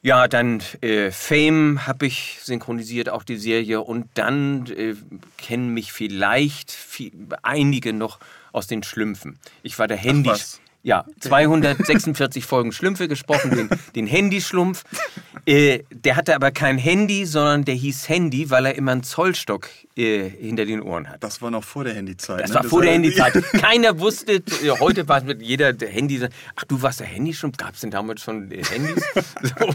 Ja, 0.04 0.26
dann 0.26 0.60
äh, 0.80 1.12
Fame 1.12 1.86
habe 1.86 2.06
ich 2.06 2.40
synchronisiert, 2.42 3.08
auch 3.08 3.22
die 3.22 3.36
Serie. 3.36 3.82
Und 3.82 4.08
dann 4.14 4.66
äh, 4.66 4.96
kennen 5.38 5.72
mich 5.72 5.92
vielleicht 5.92 6.72
viel, 6.72 7.12
einige 7.42 7.92
noch 7.92 8.18
aus 8.50 8.66
den 8.66 8.82
Schlümpfen. 8.82 9.38
Ich 9.62 9.78
war 9.78 9.86
der 9.86 9.96
Handy. 9.96 10.30
Ja, 10.84 11.04
246 11.20 12.44
Folgen 12.46 12.72
Schlümpfe 12.72 13.06
gesprochen, 13.06 13.50
den, 13.52 13.68
den 13.94 14.06
Handyschlumpf. 14.08 14.82
Äh, 15.46 15.80
der 15.90 16.16
hatte 16.16 16.34
aber 16.34 16.50
kein 16.50 16.76
Handy, 16.78 17.24
sondern 17.24 17.64
der 17.64 17.74
hieß 17.76 18.08
Handy, 18.08 18.50
weil 18.50 18.66
er 18.66 18.74
immer 18.74 18.92
einen 18.92 19.02
Zollstock 19.04 19.68
äh, 19.96 20.28
hinter 20.28 20.64
den 20.64 20.80
Ohren 20.82 21.08
hat. 21.08 21.22
Das 21.22 21.40
war 21.40 21.50
noch 21.52 21.62
vor 21.64 21.84
der 21.84 21.94
Handyzeit. 21.94 22.40
Das 22.42 22.50
ne? 22.50 22.56
war 22.56 22.64
vor 22.64 22.80
der 22.82 22.88
war- 22.90 22.94
Handyzeit. 22.94 23.34
Keiner 23.52 23.98
wusste, 24.00 24.34
äh, 24.34 24.42
heute 24.80 25.06
war 25.08 25.18
es 25.18 25.24
mit 25.24 25.40
jeder 25.42 25.72
der 25.72 25.88
Handy. 25.88 26.20
Ach, 26.56 26.64
du 26.64 26.82
warst 26.82 26.98
der 27.00 27.06
Handyschlumpf? 27.06 27.56
Gab 27.58 27.74
es 27.74 27.80
denn 27.80 27.90
damals 27.92 28.20
schon 28.22 28.50
äh, 28.50 28.64
Handys? 28.64 29.04
So. 29.42 29.74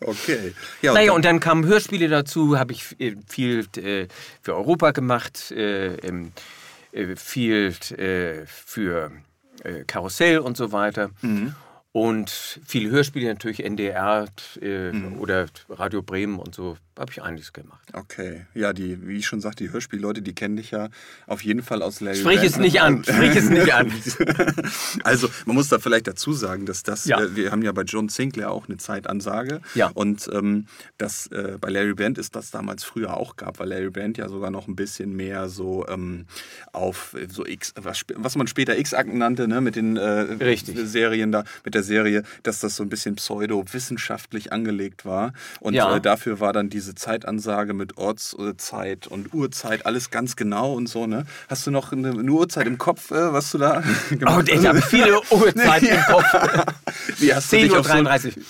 Okay. 0.00 0.54
Ja, 0.82 0.92
Naja, 0.94 1.06
dann- 1.08 1.16
und 1.16 1.24
dann 1.24 1.40
kamen 1.40 1.66
Hörspiele 1.66 2.08
dazu, 2.08 2.58
habe 2.58 2.72
ich 2.72 2.96
äh, 2.98 3.14
viel 3.26 3.66
äh, 3.76 4.06
für 4.42 4.54
Europa 4.54 4.92
gemacht, 4.92 5.50
äh, 5.50 5.94
ähm, 5.96 6.32
äh, 6.92 7.16
viel 7.16 7.74
äh, 7.96 8.46
für 8.46 9.10
Karussell 9.86 10.38
und 10.38 10.56
so 10.56 10.72
weiter. 10.72 11.10
Mhm. 11.22 11.54
Und 11.92 12.60
viele 12.64 12.90
Hörspiele 12.90 13.28
natürlich 13.28 13.64
NDR 13.64 14.26
äh, 14.60 14.92
Mhm. 14.92 15.18
oder 15.20 15.46
Radio 15.70 16.02
Bremen 16.02 16.38
und 16.38 16.54
so 16.54 16.76
habe 16.98 17.12
ich 17.12 17.22
einiges 17.22 17.52
gemacht. 17.52 17.80
Okay, 17.92 18.46
ja, 18.54 18.72
die, 18.72 19.06
wie 19.06 19.18
ich 19.18 19.26
schon 19.26 19.40
sagte, 19.40 19.62
die 19.64 19.70
Hörspielleute, 19.72 20.20
die 20.20 20.34
kennen 20.34 20.56
dich 20.56 20.72
ja 20.72 20.88
auf 21.28 21.42
jeden 21.42 21.62
Fall 21.62 21.80
aus 21.80 22.00
Larry 22.00 22.16
Sprich 22.16 22.42
es 22.42 22.52
Brand, 22.54 22.64
nicht 22.64 22.80
an, 22.82 23.04
sprich 23.04 23.36
es 23.36 23.48
nicht 23.50 23.72
an. 23.72 23.92
Also, 25.04 25.28
man 25.46 25.54
muss 25.54 25.68
da 25.68 25.78
vielleicht 25.78 26.08
dazu 26.08 26.32
sagen, 26.32 26.66
dass 26.66 26.82
das, 26.82 27.04
Ja. 27.04 27.20
äh, 27.22 27.36
wir 27.36 27.52
haben 27.52 27.62
ja 27.62 27.70
bei 27.72 27.82
John 27.82 28.08
Sinclair 28.08 28.50
auch 28.50 28.68
eine 28.68 28.78
Zeitansage. 28.78 29.60
Ja. 29.74 29.90
Und 29.94 30.28
ähm, 30.32 30.66
das 30.98 31.28
äh, 31.28 31.56
bei 31.60 31.70
Larry 31.70 31.94
Brand 31.94 32.18
ist 32.18 32.34
das 32.34 32.50
damals 32.50 32.82
früher 32.84 33.16
auch 33.16 33.36
gab, 33.36 33.60
weil 33.60 33.68
Larry 33.68 33.90
Brand 33.90 34.18
ja 34.18 34.28
sogar 34.28 34.50
noch 34.50 34.66
ein 34.66 34.74
bisschen 34.76 35.14
mehr 35.14 35.48
so 35.48 35.86
ähm, 35.88 36.26
auf 36.72 37.14
äh, 37.14 37.28
so 37.30 37.46
X, 37.46 37.72
was, 37.76 38.04
was 38.16 38.34
man 38.36 38.46
später 38.48 38.76
X-Akten 38.76 39.18
nannte, 39.18 39.46
ne, 39.48 39.60
mit 39.60 39.76
den 39.76 39.96
äh. 39.96 40.36
Serien 40.84 41.30
da, 41.32 41.44
mit 41.64 41.74
der 41.74 41.77
Serie, 41.82 42.22
dass 42.42 42.60
das 42.60 42.76
so 42.76 42.82
ein 42.82 42.88
bisschen 42.88 43.16
pseudo-wissenschaftlich 43.16 44.52
angelegt 44.52 45.04
war. 45.04 45.32
Und 45.60 45.74
Ja. 45.74 45.96
äh, 45.96 46.00
dafür 46.00 46.40
war 46.40 46.52
dann 46.52 46.70
diese 46.70 46.94
Zeitansage 46.94 47.74
mit 47.74 47.96
Ortszeit 47.96 49.06
und 49.06 49.32
Uhrzeit 49.34 49.86
alles 49.86 50.10
ganz 50.10 50.36
genau 50.36 50.72
und 50.74 50.88
so, 50.88 51.06
ne? 51.06 51.26
Hast 51.48 51.66
du 51.66 51.70
noch 51.70 51.92
eine, 51.92 52.10
eine 52.10 52.30
Uhrzeit 52.30 52.66
im 52.66 52.78
Kopf, 52.78 53.10
äh, 53.10 53.32
was 53.32 53.50
du 53.52 53.58
da 53.58 53.82
Oh, 54.26 54.40
ich 54.46 54.66
habe 54.66 54.82
viele 54.82 55.20
Uhrzeiten 55.30 55.88
im 55.88 56.00
Kopf. 56.06 56.24
Wie 57.18 57.34
hast 57.34 57.52
du 57.52 57.56
dich 57.56 57.72
auf 57.76 57.86
so 57.86 57.92
10.33 57.92 58.36
Uhr. 58.36 58.42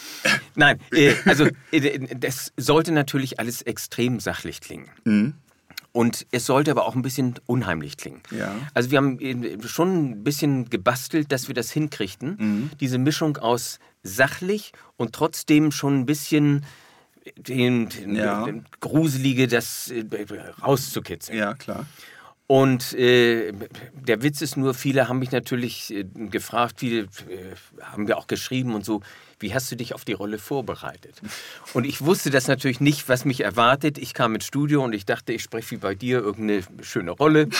Nein, 0.54 0.80
äh, 0.92 1.14
also 1.24 1.46
äh, 1.72 1.98
das 2.16 2.52
sollte 2.56 2.92
natürlich 2.92 3.38
alles 3.40 3.62
extrem 3.62 4.20
sachlich 4.20 4.60
klingen. 4.60 4.88
Mhm. 5.04 5.34
Und 5.98 6.26
es 6.30 6.46
sollte 6.46 6.70
aber 6.70 6.86
auch 6.86 6.94
ein 6.94 7.02
bisschen 7.02 7.34
unheimlich 7.46 7.96
klingen. 7.96 8.20
Ja. 8.30 8.54
Also 8.72 8.92
wir 8.92 8.98
haben 8.98 9.18
äh, 9.18 9.58
schon 9.66 10.10
ein 10.10 10.22
bisschen 10.22 10.70
gebastelt, 10.70 11.32
dass 11.32 11.48
wir 11.48 11.56
das 11.56 11.72
hinkriegten. 11.72 12.36
Mhm. 12.38 12.70
Diese 12.78 12.98
Mischung 12.98 13.36
aus 13.38 13.80
sachlich 14.04 14.72
und 14.96 15.12
trotzdem 15.12 15.72
schon 15.72 15.98
ein 15.98 16.06
bisschen 16.06 16.64
den, 17.36 17.88
den, 17.88 18.14
Ja. 18.14 18.44
den 18.44 18.64
Gruselige, 18.78 19.48
das 19.48 19.90
äh, 19.90 20.04
rauszukitzeln. 20.62 21.36
Ja, 21.36 21.54
klar. 21.54 21.84
Und 22.48 22.94
äh, 22.94 23.52
der 23.92 24.22
Witz 24.22 24.40
ist 24.40 24.56
nur, 24.56 24.72
viele 24.72 25.06
haben 25.06 25.18
mich 25.18 25.32
natürlich 25.32 25.92
äh, 25.92 26.04
gefragt, 26.04 26.76
viele 26.78 27.00
äh, 27.02 27.06
haben 27.82 28.04
mir 28.04 28.16
auch 28.16 28.26
geschrieben 28.26 28.74
und 28.74 28.86
so, 28.86 29.02
wie 29.38 29.52
hast 29.52 29.70
du 29.70 29.76
dich 29.76 29.92
auf 29.92 30.06
die 30.06 30.14
Rolle 30.14 30.38
vorbereitet? 30.38 31.20
Und 31.74 31.84
ich 31.84 32.00
wusste 32.00 32.30
das 32.30 32.48
natürlich 32.48 32.80
nicht, 32.80 33.06
was 33.06 33.26
mich 33.26 33.42
erwartet. 33.42 33.98
Ich 33.98 34.14
kam 34.14 34.34
ins 34.34 34.46
Studio 34.46 34.82
und 34.82 34.94
ich 34.94 35.04
dachte, 35.04 35.34
ich 35.34 35.42
spreche 35.42 35.72
wie 35.72 35.76
bei 35.76 35.94
dir 35.94 36.20
irgendeine 36.20 36.62
schöne 36.82 37.10
Rolle. 37.12 37.48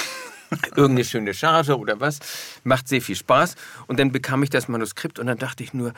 Irgendeine 0.75 1.04
schöne 1.04 1.35
Charge 1.35 1.76
oder 1.76 2.00
was. 2.00 2.21
Macht 2.64 2.88
sehr 2.88 3.02
viel 3.02 3.16
Spaß. 3.16 3.54
Und 3.87 4.00
dann 4.00 4.12
bekam 4.12 4.42
ich 4.42 4.49
das 4.49 4.66
Manuskript 4.66 5.18
und 5.18 5.26
dann 5.26 5.37
dachte 5.37 5.62
ich 5.62 5.75
nur, 5.75 5.92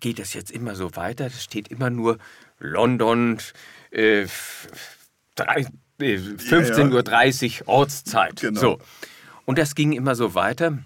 geht 0.00 0.18
das 0.18 0.34
jetzt 0.34 0.50
immer 0.50 0.74
so 0.74 0.96
weiter? 0.96 1.26
Das 1.26 1.44
steht 1.44 1.68
immer 1.68 1.88
nur 1.88 2.18
London, 2.58 3.38
äh, 3.92 4.26
drei- 5.36 5.68
äh, 6.00 6.16
15.30 6.16 7.62
Uhr 7.62 7.68
Ortszeit. 7.68 8.40
Genau. 8.40 8.60
So. 8.60 8.78
Und 9.44 9.58
das 9.58 9.74
ging 9.74 9.92
immer 9.92 10.14
so 10.14 10.34
weiter. 10.34 10.78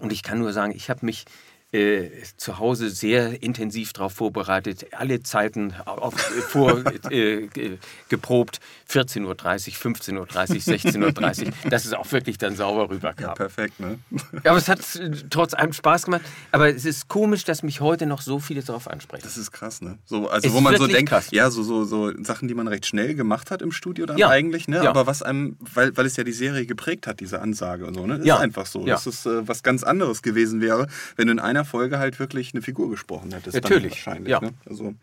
Und 0.00 0.12
ich 0.12 0.22
kann 0.22 0.38
nur 0.40 0.52
sagen, 0.52 0.72
ich 0.74 0.90
habe 0.90 1.06
mich 1.06 1.24
äh, 1.72 2.08
zu 2.36 2.58
Hause 2.58 2.90
sehr 2.90 3.42
intensiv 3.42 3.92
darauf 3.92 4.12
vorbereitet, 4.14 4.86
alle 4.92 5.22
Zeiten 5.22 5.74
auf, 5.86 6.14
vor 6.14 6.84
äh, 7.10 7.46
ge- 7.48 7.78
geprobt, 8.08 8.60
14.30 8.90 9.24
Uhr, 9.24 9.34
15.30 9.34 10.18
Uhr, 10.18 10.26
16.30 10.26 11.46
Uhr, 11.46 11.52
dass 11.70 11.84
es 11.84 11.92
auch 11.92 12.10
wirklich 12.12 12.38
dann 12.38 12.54
sauber 12.56 12.90
rüberkam. 12.90 13.34
Perfekt, 13.34 13.80
ne? 13.80 13.98
Ja, 14.44 14.50
aber 14.50 14.58
es 14.58 14.68
hat 14.68 14.80
äh, 14.96 15.10
trotz 15.30 15.54
allem 15.54 15.72
Spaß 15.72 16.04
gemacht. 16.04 16.22
Aber 16.52 16.68
es 16.74 16.84
ist 16.84 17.08
komisch, 17.08 17.44
dass 17.44 17.62
mich 17.62 17.80
heute 17.80 18.06
noch 18.06 18.20
so 18.20 18.38
viele 18.38 18.62
darauf 18.62 18.88
ansprechen. 18.88 19.22
Das 19.24 19.36
ist 19.36 19.50
krass, 19.52 19.80
ne? 19.80 19.98
So, 20.04 20.28
also 20.28 20.48
Es 20.48 20.54
wo 20.54 20.60
man 20.60 20.76
so 20.76 20.86
denkt, 20.86 21.10
krass. 21.10 21.28
ja, 21.30 21.50
so, 21.50 21.62
so, 21.62 21.84
so 21.84 22.12
Sachen, 22.22 22.48
die 22.48 22.54
man 22.54 22.68
recht 22.68 22.86
schnell 22.86 23.14
gemacht 23.14 23.50
hat 23.50 23.62
im 23.62 23.72
Studio 23.72 24.06
dann 24.06 24.18
Ja. 24.18 24.28
eigentlich, 24.28 24.68
ne? 24.68 24.84
Ja. 24.84 24.90
Aber 24.90 25.06
was 25.06 25.22
einem, 25.22 25.56
weil, 25.74 25.96
weil 25.96 26.06
es 26.06 26.16
ja 26.16 26.24
die 26.24 26.32
Serie 26.32 26.66
geprägt 26.66 27.06
hat, 27.06 27.20
diese 27.20 27.40
Ansage 27.40 27.86
und 27.86 27.94
so, 27.94 28.06
ne? 28.06 28.18
Das 28.18 28.26
Ja. 28.26 28.36
ist 28.36 28.40
einfach 28.42 28.66
so. 28.66 28.80
Ja. 28.86 28.94
Das 28.94 29.06
ist 29.06 29.26
äh, 29.26 29.48
was 29.48 29.62
ganz 29.62 29.82
anderes 29.82 30.22
gewesen 30.22 30.60
wäre, 30.60 30.86
wenn 31.16 31.26
du 31.28 31.32
in 31.32 31.38
einer 31.40 31.64
Folge 31.64 31.98
halt 31.98 32.18
wirklich 32.18 32.52
eine 32.54 32.62
Figur 32.62 32.90
gesprochen 32.90 33.32
hättest. 33.32 33.54
Natürlich, 33.54 33.92
wahrscheinlich, 33.92 34.30
ja. 34.30 34.40
Ne? 34.40 34.52
Also, 34.66 34.94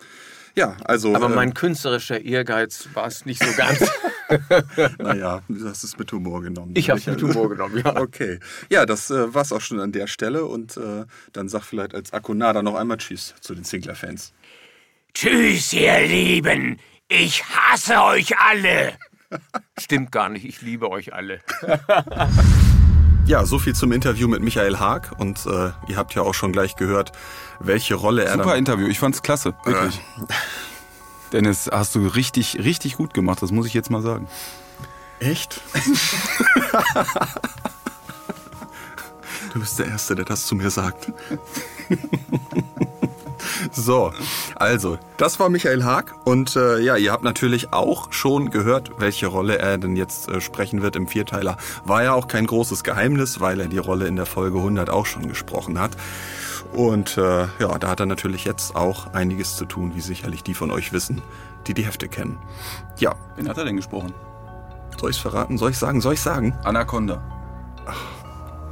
ja, 0.55 0.75
also. 0.83 1.15
Aber 1.15 1.27
äh, 1.27 1.35
mein 1.35 1.53
künstlerischer 1.53 2.21
Ehrgeiz 2.21 2.89
war 2.93 3.07
es 3.07 3.25
nicht 3.25 3.43
so 3.43 3.51
ganz. 3.55 3.79
Naja, 4.97 5.41
du 5.49 5.67
hast 5.67 5.83
es 5.83 5.97
mit 5.97 6.09
Humor 6.13 6.41
genommen. 6.41 6.71
Ich 6.75 6.89
habe 6.89 7.01
es 7.01 7.05
mit 7.05 7.21
Humor 7.21 7.49
genommen, 7.49 7.81
ja. 7.83 7.97
Okay. 7.97 8.39
Ja, 8.69 8.85
das 8.85 9.11
äh, 9.11 9.33
war's 9.33 9.51
auch 9.51 9.59
schon 9.59 9.81
an 9.81 9.91
der 9.91 10.07
Stelle 10.07 10.45
und 10.45 10.77
äh, 10.77 11.03
dann 11.33 11.49
sag 11.49 11.63
vielleicht 11.63 11.93
als 11.93 12.13
Akonada 12.13 12.61
noch 12.61 12.75
einmal 12.75 12.95
Tschüss 12.95 13.35
zu 13.41 13.53
den 13.53 13.65
Sinclair-Fans. 13.65 14.31
Tschüss, 15.13 15.73
ihr 15.73 16.07
Lieben. 16.07 16.79
Ich 17.09 17.43
hasse 17.43 18.01
euch 18.01 18.37
alle. 18.37 18.93
Stimmt 19.77 20.13
gar 20.13 20.29
nicht, 20.29 20.45
ich 20.45 20.61
liebe 20.61 20.89
euch 20.89 21.13
alle. 21.13 21.41
Ja, 23.31 23.45
so 23.45 23.59
viel 23.59 23.73
zum 23.73 23.93
Interview 23.93 24.27
mit 24.27 24.43
Michael 24.43 24.77
Haag 24.77 25.13
und 25.17 25.45
äh, 25.45 25.71
ihr 25.87 25.95
habt 25.95 26.13
ja 26.15 26.21
auch 26.21 26.33
schon 26.33 26.51
gleich 26.51 26.75
gehört, 26.75 27.13
welche 27.61 27.95
Rolle 27.95 28.25
er 28.25 28.33
Super. 28.33 28.57
Interview, 28.57 28.87
ich 28.87 28.99
fand's 28.99 29.21
klasse, 29.21 29.53
wirklich. 29.63 30.01
Dennis, 31.31 31.69
hast 31.71 31.95
du 31.95 32.05
richtig, 32.07 32.57
richtig 32.61 32.97
gut 32.97 33.13
gemacht, 33.13 33.41
das 33.41 33.51
muss 33.51 33.65
ich 33.65 33.73
jetzt 33.73 33.89
mal 33.89 34.01
sagen. 34.01 34.27
Echt? 35.21 35.61
du 39.53 39.61
bist 39.61 39.79
der 39.79 39.87
Erste, 39.87 40.15
der 40.15 40.25
das 40.25 40.45
zu 40.45 40.55
mir 40.55 40.69
sagt. 40.69 41.13
So, 43.71 44.11
also, 44.55 44.97
das 45.17 45.39
war 45.39 45.49
Michael 45.49 45.83
Haag 45.83 46.13
und 46.25 46.55
äh, 46.55 46.79
ja, 46.79 46.95
ihr 46.97 47.11
habt 47.11 47.23
natürlich 47.23 47.73
auch 47.73 48.11
schon 48.11 48.49
gehört, 48.51 48.91
welche 48.99 49.27
Rolle 49.27 49.57
er 49.57 49.77
denn 49.77 49.95
jetzt 49.95 50.29
äh, 50.29 50.41
sprechen 50.41 50.81
wird 50.81 50.95
im 50.95 51.07
Vierteiler. 51.07 51.57
War 51.85 52.03
ja 52.03 52.13
auch 52.13 52.27
kein 52.27 52.45
großes 52.45 52.83
Geheimnis, 52.83 53.39
weil 53.39 53.59
er 53.59 53.67
die 53.67 53.77
Rolle 53.77 54.07
in 54.07 54.15
der 54.15 54.25
Folge 54.25 54.57
100 54.57 54.89
auch 54.89 55.05
schon 55.05 55.27
gesprochen 55.27 55.79
hat. 55.79 55.91
Und 56.73 57.17
äh, 57.17 57.47
ja, 57.59 57.77
da 57.79 57.89
hat 57.89 57.99
er 57.99 58.05
natürlich 58.05 58.45
jetzt 58.45 58.75
auch 58.75 59.13
einiges 59.13 59.55
zu 59.55 59.65
tun, 59.65 59.93
wie 59.95 60.01
sicherlich 60.01 60.43
die 60.43 60.53
von 60.53 60.71
euch 60.71 60.93
wissen, 60.93 61.21
die 61.67 61.73
die 61.73 61.85
Hefte 61.85 62.07
kennen. 62.07 62.37
Ja, 62.97 63.15
Wen 63.35 63.49
hat 63.49 63.57
er 63.57 63.65
denn 63.65 63.75
gesprochen? 63.75 64.13
soll 64.99 65.09
ich 65.09 65.21
verraten? 65.21 65.57
Soll 65.57 65.71
ich 65.71 65.77
sagen? 65.77 65.99
Soll 65.99 66.13
ich 66.13 66.21
sagen? 66.21 66.53
Anaconda. 66.63 67.21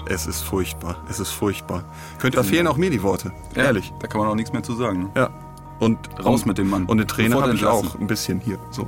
Es 0.10 0.26
ist 0.26 0.42
furchtbar. 0.42 0.98
Es 1.08 1.20
ist 1.20 1.30
furchtbar. 1.30 1.84
Könnte 2.18 2.38
da 2.38 2.44
fehlen 2.44 2.66
auch 2.66 2.78
mir 2.78 2.90
die 2.90 3.04
Worte. 3.04 3.32
Ja, 3.56 3.66
Ehrlich. 3.66 3.94
Da 4.00 4.08
kann 4.08 4.20
man 4.20 4.28
auch 4.30 4.36
nichts 4.36 4.52
mehr 4.52 4.64
zu 4.64 4.76
sagen. 4.76 5.04
Ne? 5.04 5.10
Ja. 5.16 5.30
Und 5.80 6.10
Raus 6.20 6.42
und, 6.42 6.48
mit 6.48 6.58
dem 6.58 6.70
Mann. 6.70 6.86
Und 6.86 6.98
eine 6.98 7.06
Träne 7.06 7.30
Sofort 7.30 7.48
habe 7.48 7.56
ich 7.56 7.66
auch 7.66 7.96
ein 8.00 8.08
bisschen 8.08 8.40
hier. 8.40 8.58
So. 8.72 8.88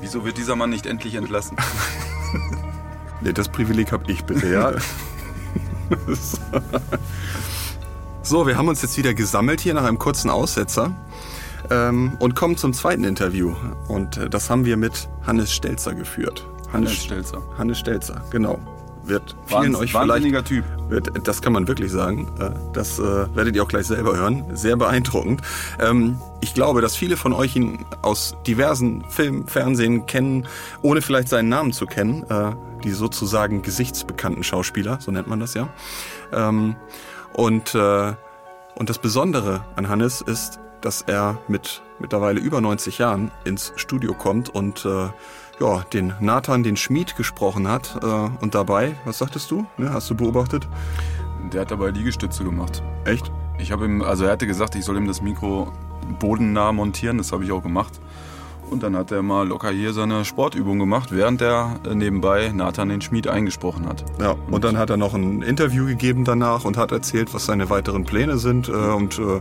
Wieso 0.00 0.24
wird 0.24 0.38
dieser 0.38 0.56
Mann 0.56 0.70
nicht 0.70 0.86
endlich 0.86 1.14
entlassen? 1.14 1.56
Nee, 3.22 3.34
das 3.34 3.50
Privileg 3.50 3.92
habe 3.92 4.10
ich 4.10 4.24
bitte, 4.24 4.50
ja. 4.50 4.72
so, 8.22 8.46
wir 8.46 8.56
haben 8.56 8.68
uns 8.68 8.80
jetzt 8.80 8.96
wieder 8.96 9.12
gesammelt 9.12 9.60
hier 9.60 9.74
nach 9.74 9.84
einem 9.84 9.98
kurzen 9.98 10.30
Aussetzer 10.30 10.92
ähm, 11.68 12.12
und 12.18 12.34
kommen 12.34 12.56
zum 12.56 12.72
zweiten 12.72 13.04
Interview. 13.04 13.54
Und 13.88 14.16
äh, 14.16 14.30
das 14.30 14.48
haben 14.48 14.64
wir 14.64 14.78
mit 14.78 15.06
Hannes 15.26 15.52
Stelzer 15.52 15.92
geführt. 15.92 16.46
Hannes 16.72 16.94
Stelzer. 16.94 17.42
Hannes 17.58 17.78
Stelzer, 17.78 18.24
genau. 18.30 18.58
Wird 19.04 19.36
vielen 19.46 19.74
Wahns- 19.74 19.78
euch 19.78 19.92
vielleicht 19.92 20.46
Typ. 20.46 20.64
wird, 20.88 21.26
das 21.26 21.40
kann 21.42 21.52
man 21.52 21.66
wirklich 21.68 21.90
sagen. 21.92 22.28
Äh, 22.38 22.50
Das 22.72 22.98
äh, 22.98 23.02
werdet 23.34 23.56
ihr 23.56 23.62
auch 23.62 23.68
gleich 23.68 23.86
selber 23.86 24.16
hören. 24.16 24.44
Sehr 24.56 24.76
beeindruckend. 24.76 25.42
Ähm, 25.80 26.18
Ich 26.42 26.54
glaube, 26.54 26.80
dass 26.80 26.96
viele 26.96 27.16
von 27.16 27.32
euch 27.32 27.54
ihn 27.56 27.84
aus 28.02 28.34
diversen 28.46 29.04
Film, 29.10 29.46
Fernsehen 29.46 30.06
kennen, 30.06 30.46
ohne 30.82 31.02
vielleicht 31.02 31.28
seinen 31.28 31.48
Namen 31.48 31.72
zu 31.72 31.86
kennen. 31.86 32.24
Äh, 32.30 32.52
Die 32.84 32.92
sozusagen 32.92 33.60
gesichtsbekannten 33.62 34.42
Schauspieler, 34.42 34.98
so 35.00 35.10
nennt 35.10 35.26
man 35.28 35.38
das 35.40 35.54
ja. 35.54 35.68
Ähm, 36.32 36.76
Und, 37.34 37.74
äh, 37.74 38.12
und 38.74 38.88
das 38.90 38.98
Besondere 38.98 39.64
an 39.76 39.88
Hannes 39.88 40.20
ist, 40.20 40.58
dass 40.80 41.02
er 41.02 41.38
mit 41.48 41.82
mittlerweile 41.98 42.40
über 42.40 42.60
90 42.62 42.96
Jahren 42.98 43.30
ins 43.44 43.72
Studio 43.76 44.14
kommt 44.14 44.48
und 44.48 44.84
äh, 44.86 45.08
ja, 45.60 45.84
den 45.92 46.14
Nathan, 46.20 46.62
den 46.62 46.76
Schmied, 46.76 47.16
gesprochen 47.16 47.68
hat. 47.68 47.98
Äh, 48.02 48.06
und 48.40 48.54
dabei, 48.54 48.96
was 49.04 49.18
sagtest 49.18 49.50
du? 49.50 49.66
Ne, 49.76 49.92
hast 49.92 50.08
du 50.10 50.14
beobachtet? 50.14 50.66
Der 51.52 51.62
hat 51.62 51.70
dabei 51.70 51.90
Liegestütze 51.90 52.44
gemacht. 52.44 52.82
Echt? 53.04 53.30
Ich 53.58 53.72
habe 53.72 53.84
ihm, 53.84 54.02
also 54.02 54.24
er 54.24 54.32
hatte 54.32 54.46
gesagt, 54.46 54.74
ich 54.74 54.84
soll 54.84 54.96
ihm 54.96 55.06
das 55.06 55.20
Mikro 55.20 55.70
bodennah 56.18 56.72
montieren, 56.72 57.18
das 57.18 57.32
habe 57.32 57.44
ich 57.44 57.52
auch 57.52 57.62
gemacht. 57.62 58.00
Und 58.70 58.84
dann 58.84 58.96
hat 58.96 59.10
er 59.10 59.22
mal 59.22 59.48
locker 59.48 59.70
hier 59.70 59.92
seine 59.92 60.24
Sportübung 60.24 60.78
gemacht, 60.78 61.10
während 61.10 61.42
er 61.42 61.80
äh, 61.84 61.94
nebenbei 61.94 62.52
Nathan 62.54 62.88
den 62.88 63.00
Schmied 63.00 63.26
eingesprochen 63.26 63.86
hat. 63.86 64.04
Ja, 64.20 64.36
und 64.50 64.64
dann 64.64 64.78
hat 64.78 64.90
er 64.90 64.96
noch 64.96 65.12
ein 65.12 65.42
Interview 65.42 65.86
gegeben 65.86 66.24
danach 66.24 66.64
und 66.64 66.76
hat 66.76 66.92
erzählt, 66.92 67.34
was 67.34 67.46
seine 67.46 67.68
weiteren 67.68 68.04
Pläne 68.04 68.38
sind 68.38 68.68
äh, 68.68 68.72
und 68.72 69.18
äh, 69.18 69.40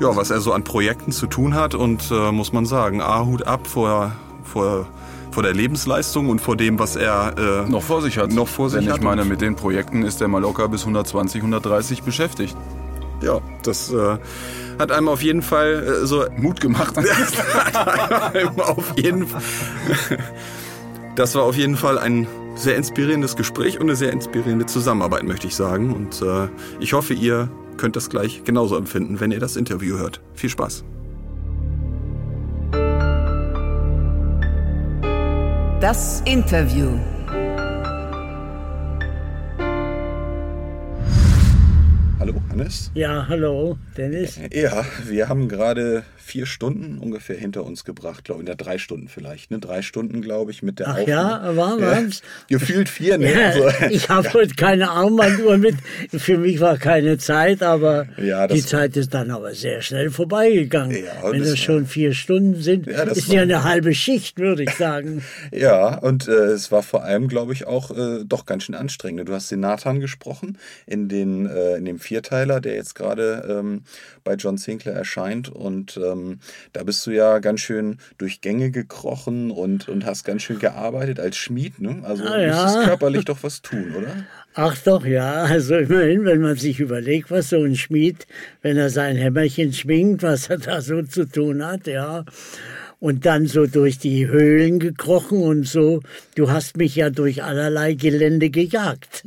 ja, 0.00 0.14
was 0.14 0.30
er 0.30 0.40
so 0.40 0.52
an 0.52 0.64
Projekten 0.64 1.12
zu 1.12 1.26
tun 1.26 1.54
hat. 1.54 1.74
Und 1.74 2.10
äh, 2.10 2.32
muss 2.32 2.52
man 2.52 2.66
sagen, 2.66 3.00
A, 3.00 3.24
Hut 3.24 3.46
ab 3.46 3.66
vor, 3.66 4.12
vor, 4.42 4.86
vor 5.38 5.44
der 5.44 5.54
Lebensleistung 5.54 6.30
und 6.30 6.40
vor 6.40 6.56
dem, 6.56 6.80
was 6.80 6.96
er 6.96 7.64
äh, 7.64 7.70
Noch 7.70 7.84
vor 7.84 8.02
sich 8.02 8.18
hat. 8.18 8.32
Noch 8.32 8.48
vor 8.48 8.70
sich 8.70 8.86
ich 8.86 8.90
hat 8.90 9.04
meine, 9.04 9.22
und- 9.22 9.28
mit 9.28 9.40
den 9.40 9.54
Projekten 9.54 10.02
ist 10.02 10.20
er 10.20 10.26
mal 10.26 10.42
locker 10.42 10.66
bis 10.68 10.80
120, 10.80 11.42
130 11.42 12.02
beschäftigt. 12.02 12.56
Ja, 13.22 13.40
das 13.62 13.92
äh, 13.92 14.16
hat 14.80 14.90
einem 14.90 15.06
auf 15.08 15.22
jeden 15.22 15.42
Fall 15.42 16.00
äh, 16.02 16.06
so 16.06 16.24
Mut 16.36 16.60
gemacht. 16.60 16.98
auf 18.58 18.92
jeden 18.96 19.28
Fall. 19.28 19.40
Das 21.14 21.36
war 21.36 21.44
auf 21.44 21.54
jeden 21.54 21.76
Fall 21.76 21.98
ein 22.00 22.26
sehr 22.56 22.74
inspirierendes 22.74 23.36
Gespräch 23.36 23.76
und 23.78 23.82
eine 23.82 23.94
sehr 23.94 24.12
inspirierende 24.12 24.66
Zusammenarbeit, 24.66 25.22
möchte 25.22 25.46
ich 25.46 25.54
sagen. 25.54 25.92
Und 25.92 26.20
äh, 26.20 26.48
ich 26.80 26.94
hoffe, 26.94 27.14
ihr 27.14 27.48
könnt 27.76 27.94
das 27.94 28.10
gleich 28.10 28.42
genauso 28.42 28.76
empfinden, 28.76 29.20
wenn 29.20 29.30
ihr 29.30 29.38
das 29.38 29.54
Interview 29.54 29.98
hört. 29.98 30.20
Viel 30.34 30.50
Spaß. 30.50 30.82
Das 35.90 36.20
Interview. 36.26 36.98
Hallo, 42.20 42.34
Hannes. 42.50 42.90
Ja, 42.92 43.26
hallo, 43.26 43.78
Dennis. 43.96 44.38
Ja, 44.52 44.84
wir 45.06 45.30
haben 45.30 45.48
gerade 45.48 46.02
vier 46.28 46.46
Stunden 46.46 46.98
ungefähr 46.98 47.36
hinter 47.36 47.64
uns 47.64 47.84
gebracht, 47.84 48.24
glaube 48.24 48.42
ich, 48.42 48.48
in 48.48 48.56
drei 48.56 48.78
Stunden 48.78 49.08
vielleicht, 49.08 49.50
ne? 49.50 49.58
Drei 49.58 49.82
Stunden, 49.82 50.20
glaube 50.22 50.50
ich, 50.50 50.62
mit 50.62 50.78
der 50.78 50.88
Ach 50.88 50.98
Aufnahme. 50.98 51.08
ja, 51.46 51.56
war 51.56 51.80
was? 51.80 52.22
Gefühlt 52.48 52.88
vier, 52.88 53.18
ne? 53.18 53.32
Ja, 53.32 53.46
Also, 53.48 53.68
ich 53.90 54.08
habe 54.08 54.32
heute 54.34 54.54
keine 54.54 54.90
Armbanduhr 54.90 55.56
mit. 55.58 55.76
Für 56.16 56.38
mich 56.38 56.60
war 56.60 56.76
keine 56.78 57.18
Zeit, 57.18 57.62
aber 57.62 58.06
Ja, 58.18 58.46
die 58.46 58.64
Zeit 58.64 58.96
ist 58.96 59.14
dann 59.14 59.30
aber 59.30 59.54
sehr 59.54 59.80
schnell 59.82 60.10
vorbeigegangen. 60.10 60.96
Ja, 61.04 61.30
Wenn 61.32 61.40
das 61.40 61.50
das 61.50 61.58
schon 61.58 61.86
vier 61.86 62.12
Stunden 62.12 62.60
sind, 62.60 62.86
Ja, 62.86 63.02
ist 63.04 63.28
ja 63.28 63.42
eine 63.42 63.64
halbe 63.64 63.94
Schicht, 63.94 64.38
würde 64.38 64.64
ich 64.64 64.70
sagen. 64.72 65.22
Ja, 65.50 65.96
und 65.98 66.28
äh, 66.28 66.32
es 66.58 66.70
war 66.70 66.82
vor 66.82 67.04
allem, 67.04 67.28
glaube 67.28 67.52
ich, 67.52 67.66
auch 67.66 67.90
äh, 67.90 68.24
doch 68.24 68.44
ganz 68.44 68.64
schön 68.64 68.74
anstrengend. 68.74 69.28
Du 69.28 69.32
hast 69.32 69.50
den 69.50 69.60
Nathan 69.60 69.98
gesprochen 70.00 70.58
in, 70.86 71.08
den, 71.08 71.46
äh, 71.46 71.76
in 71.76 71.84
dem 71.86 71.98
Vierteiler, 71.98 72.60
der 72.60 72.74
jetzt 72.74 72.94
gerade 72.94 73.46
ähm, 73.48 73.82
bei 74.24 74.34
John 74.34 74.58
Sinclair 74.58 74.94
erscheint. 74.94 75.48
Und 75.48 75.96
ähm, 75.96 76.17
da 76.72 76.82
bist 76.84 77.06
du 77.06 77.10
ja 77.10 77.38
ganz 77.38 77.60
schön 77.60 77.98
durch 78.18 78.40
Gänge 78.40 78.70
gekrochen 78.70 79.50
und, 79.50 79.88
und 79.88 80.04
hast 80.04 80.24
ganz 80.24 80.42
schön 80.42 80.58
gearbeitet 80.58 81.20
als 81.20 81.36
Schmied. 81.36 81.80
Ne? 81.80 82.00
Also 82.02 82.24
Ah, 82.24 82.36
du 82.36 82.46
ja. 82.46 82.62
musstest 82.62 82.84
körperlich 82.86 83.24
doch 83.24 83.42
was 83.42 83.62
tun, 83.62 83.94
oder? 83.96 84.14
Ach 84.54 84.76
doch, 84.84 85.04
ja, 85.06 85.44
also 85.44 85.76
immerhin, 85.76 86.24
wenn 86.24 86.40
man 86.40 86.56
sich 86.56 86.80
überlegt, 86.80 87.30
was 87.30 87.50
so 87.50 87.62
ein 87.62 87.76
Schmied, 87.76 88.26
wenn 88.62 88.76
er 88.76 88.90
sein 88.90 89.16
Hämmerchen 89.16 89.72
schwingt, 89.72 90.22
was 90.22 90.48
er 90.50 90.58
da 90.58 90.80
so 90.80 91.02
zu 91.02 91.26
tun 91.28 91.64
hat, 91.64 91.86
ja. 91.86 92.24
Und 93.00 93.26
dann 93.26 93.46
so 93.46 93.66
durch 93.66 93.98
die 93.98 94.26
Höhlen 94.26 94.80
gekrochen 94.80 95.40
und 95.40 95.68
so. 95.68 96.00
Du 96.34 96.50
hast 96.50 96.76
mich 96.76 96.96
ja 96.96 97.10
durch 97.10 97.44
allerlei 97.44 97.94
Gelände 97.94 98.50
gejagt. 98.50 99.24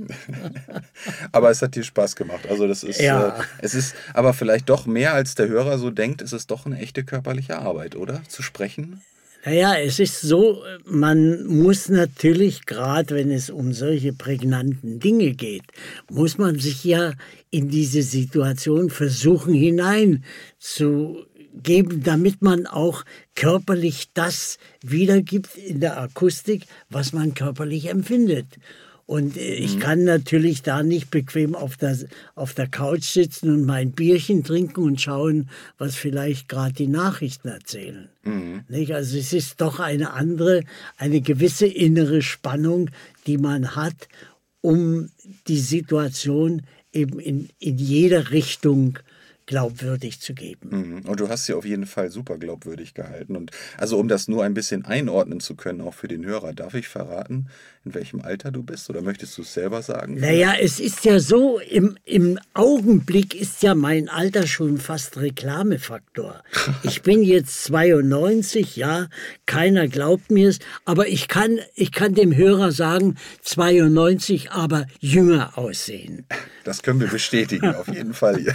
Aber 1.31 1.49
es 1.51 1.61
hat 1.61 1.75
dir 1.75 1.83
Spaß 1.83 2.15
gemacht. 2.17 2.47
Also 2.49 2.67
das 2.67 2.83
ist, 2.83 2.99
Ja. 2.99 3.39
äh, 3.39 3.43
es 3.59 3.73
ist 3.73 3.95
aber 4.13 4.33
vielleicht 4.33 4.69
doch 4.69 4.85
mehr, 4.85 5.13
als 5.13 5.35
der 5.35 5.47
Hörer 5.47 5.77
so 5.77 5.89
denkt, 5.89 6.21
es 6.21 6.33
ist 6.33 6.51
doch 6.51 6.65
eine 6.65 6.79
echte 6.79 7.03
körperliche 7.03 7.59
Arbeit, 7.59 7.95
oder? 7.95 8.21
Zu 8.27 8.43
sprechen? 8.43 9.01
Naja, 9.43 9.73
es 9.75 9.97
ist 9.99 10.21
so, 10.21 10.61
man 10.85 11.45
muss 11.47 11.89
natürlich, 11.89 12.65
gerade 12.67 13.15
wenn 13.15 13.31
es 13.31 13.49
um 13.49 13.73
solche 13.73 14.13
prägnanten 14.13 14.99
Dinge 14.99 15.31
geht, 15.31 15.63
muss 16.11 16.37
man 16.37 16.59
sich 16.59 16.83
ja 16.83 17.13
in 17.49 17.67
diese 17.69 18.03
Situation 18.03 18.91
versuchen 18.91 19.55
hineinzugeben, 21.51 22.03
damit 22.03 22.41
man 22.41 22.67
auch 22.67 23.03
körperlich 23.35 24.09
das 24.13 24.57
wiedergibt 24.81 25.55
in 25.55 25.79
der 25.79 25.99
Akustik, 25.99 26.65
was 26.89 27.13
man 27.13 27.33
körperlich 27.33 27.89
empfindet. 27.89 28.47
Und 29.05 29.35
äh, 29.35 29.55
ich 29.55 29.79
kann 29.79 30.03
natürlich 30.03 30.61
da 30.61 30.83
nicht 30.83 31.11
bequem 31.11 31.55
auf 31.55 31.75
der, 31.75 31.97
auf 32.35 32.53
der 32.53 32.67
Couch 32.67 33.03
sitzen 33.03 33.49
und 33.49 33.65
mein 33.65 33.91
Bierchen 33.91 34.43
trinken 34.43 34.83
und 34.83 35.01
schauen, 35.01 35.49
was 35.77 35.95
vielleicht 35.95 36.47
gerade 36.47 36.73
die 36.73 36.87
Nachrichten 36.87 37.49
erzählen. 37.49 38.09
Nicht? 38.69 38.93
Also 38.93 39.17
es 39.17 39.33
ist 39.33 39.59
doch 39.59 39.79
eine 39.79 40.13
andere, 40.13 40.63
eine 40.97 41.21
gewisse 41.21 41.67
innere 41.67 42.21
Spannung, 42.21 42.89
die 43.27 43.37
man 43.37 43.75
hat, 43.75 44.07
um 44.61 45.09
die 45.47 45.59
Situation 45.59 46.61
eben 46.93 47.19
in, 47.19 47.49
in 47.59 47.77
jeder 47.77 48.31
Richtung 48.31 48.99
glaubwürdig 49.45 50.21
zu 50.21 50.33
geben. 50.33 50.69
Mhm. 50.71 51.09
Und 51.09 51.19
du 51.19 51.29
hast 51.29 51.45
sie 51.45 51.53
auf 51.53 51.65
jeden 51.65 51.85
Fall 51.85 52.11
super 52.11 52.37
glaubwürdig 52.37 52.93
gehalten. 52.93 53.35
Und 53.35 53.51
also 53.77 53.99
um 53.99 54.07
das 54.07 54.27
nur 54.27 54.43
ein 54.43 54.53
bisschen 54.53 54.85
einordnen 54.85 55.39
zu 55.39 55.55
können, 55.55 55.81
auch 55.81 55.93
für 55.93 56.07
den 56.07 56.25
Hörer, 56.25 56.53
darf 56.53 56.73
ich 56.73 56.87
verraten, 56.87 57.47
in 57.83 57.95
welchem 57.95 58.21
Alter 58.21 58.51
du 58.51 58.61
bist? 58.61 58.89
Oder 58.91 59.01
möchtest 59.01 59.37
du 59.37 59.41
es 59.41 59.53
selber 59.53 59.81
sagen? 59.81 60.19
Naja, 60.19 60.53
es 60.61 60.79
ist 60.79 61.03
ja 61.03 61.19
so, 61.19 61.59
im, 61.59 61.97
im 62.05 62.37
Augenblick 62.53 63.33
ist 63.33 63.63
ja 63.63 63.73
mein 63.73 64.07
Alter 64.07 64.45
schon 64.45 64.77
fast 64.77 65.17
Reklamefaktor. 65.17 66.43
Ich 66.83 67.01
bin 67.03 67.23
jetzt 67.23 67.63
92, 67.65 68.75
ja, 68.75 69.07
keiner 69.45 69.87
glaubt 69.87 70.29
mir 70.31 70.49
es, 70.49 70.59
aber 70.85 71.07
ich 71.07 71.27
kann, 71.27 71.59
ich 71.75 71.91
kann 71.91 72.13
dem 72.13 72.35
Hörer 72.35 72.71
sagen, 72.71 73.15
92, 73.41 74.51
aber 74.51 74.85
jünger 74.99 75.57
aussehen. 75.57 76.25
Das 76.63 76.83
können 76.83 76.99
wir 76.99 77.07
bestätigen, 77.07 77.73
auf 77.75 77.87
jeden 77.87 78.13
Fall. 78.13 78.45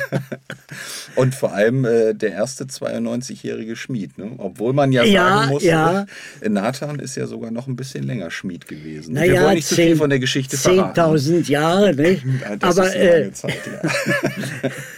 Und 1.17 1.35
vor 1.35 1.53
allem 1.53 1.85
äh, 1.85 2.15
der 2.15 2.33
erste 2.33 2.65
92-jährige 2.65 3.77
Schmied. 3.77 4.19
Ne? 4.19 4.33
Obwohl 4.39 4.73
man 4.73 4.93
ja, 4.93 5.05
Ja, 5.05 5.29
sagen 5.39 5.51
muss, 5.51 5.63
ja. 5.65 6.07
äh, 6.41 6.49
Nathan 6.49 6.99
ist 6.99 7.17
ja 7.17 7.27
sogar 7.27 7.51
noch 7.51 7.67
ein 7.67 7.77
bisschen 7.77 8.05
länger 8.05 8.31
Schmied 8.31 8.69
gewesen. 8.69 9.16
Wir 9.17 9.27
Naja, 9.29 9.43
wollen 9.45 9.55
nicht 9.57 9.69
zu 9.69 9.75
viel 9.75 9.97
von 9.97 10.11
der 10.11 10.19
Geschichte 10.19 10.57
verraten. 10.57 10.99
10.000 11.01 11.51
Jahre, 11.51 11.95
nicht? 11.95 12.25
Ja, 12.41 12.57
Das 12.57 12.79
aber 12.79 12.89
ist 12.89 12.95
eine 12.95 13.05
äh, 13.05 13.19
lange 13.21 13.33
Zeit, 13.33 13.55
ja. 14.63 14.71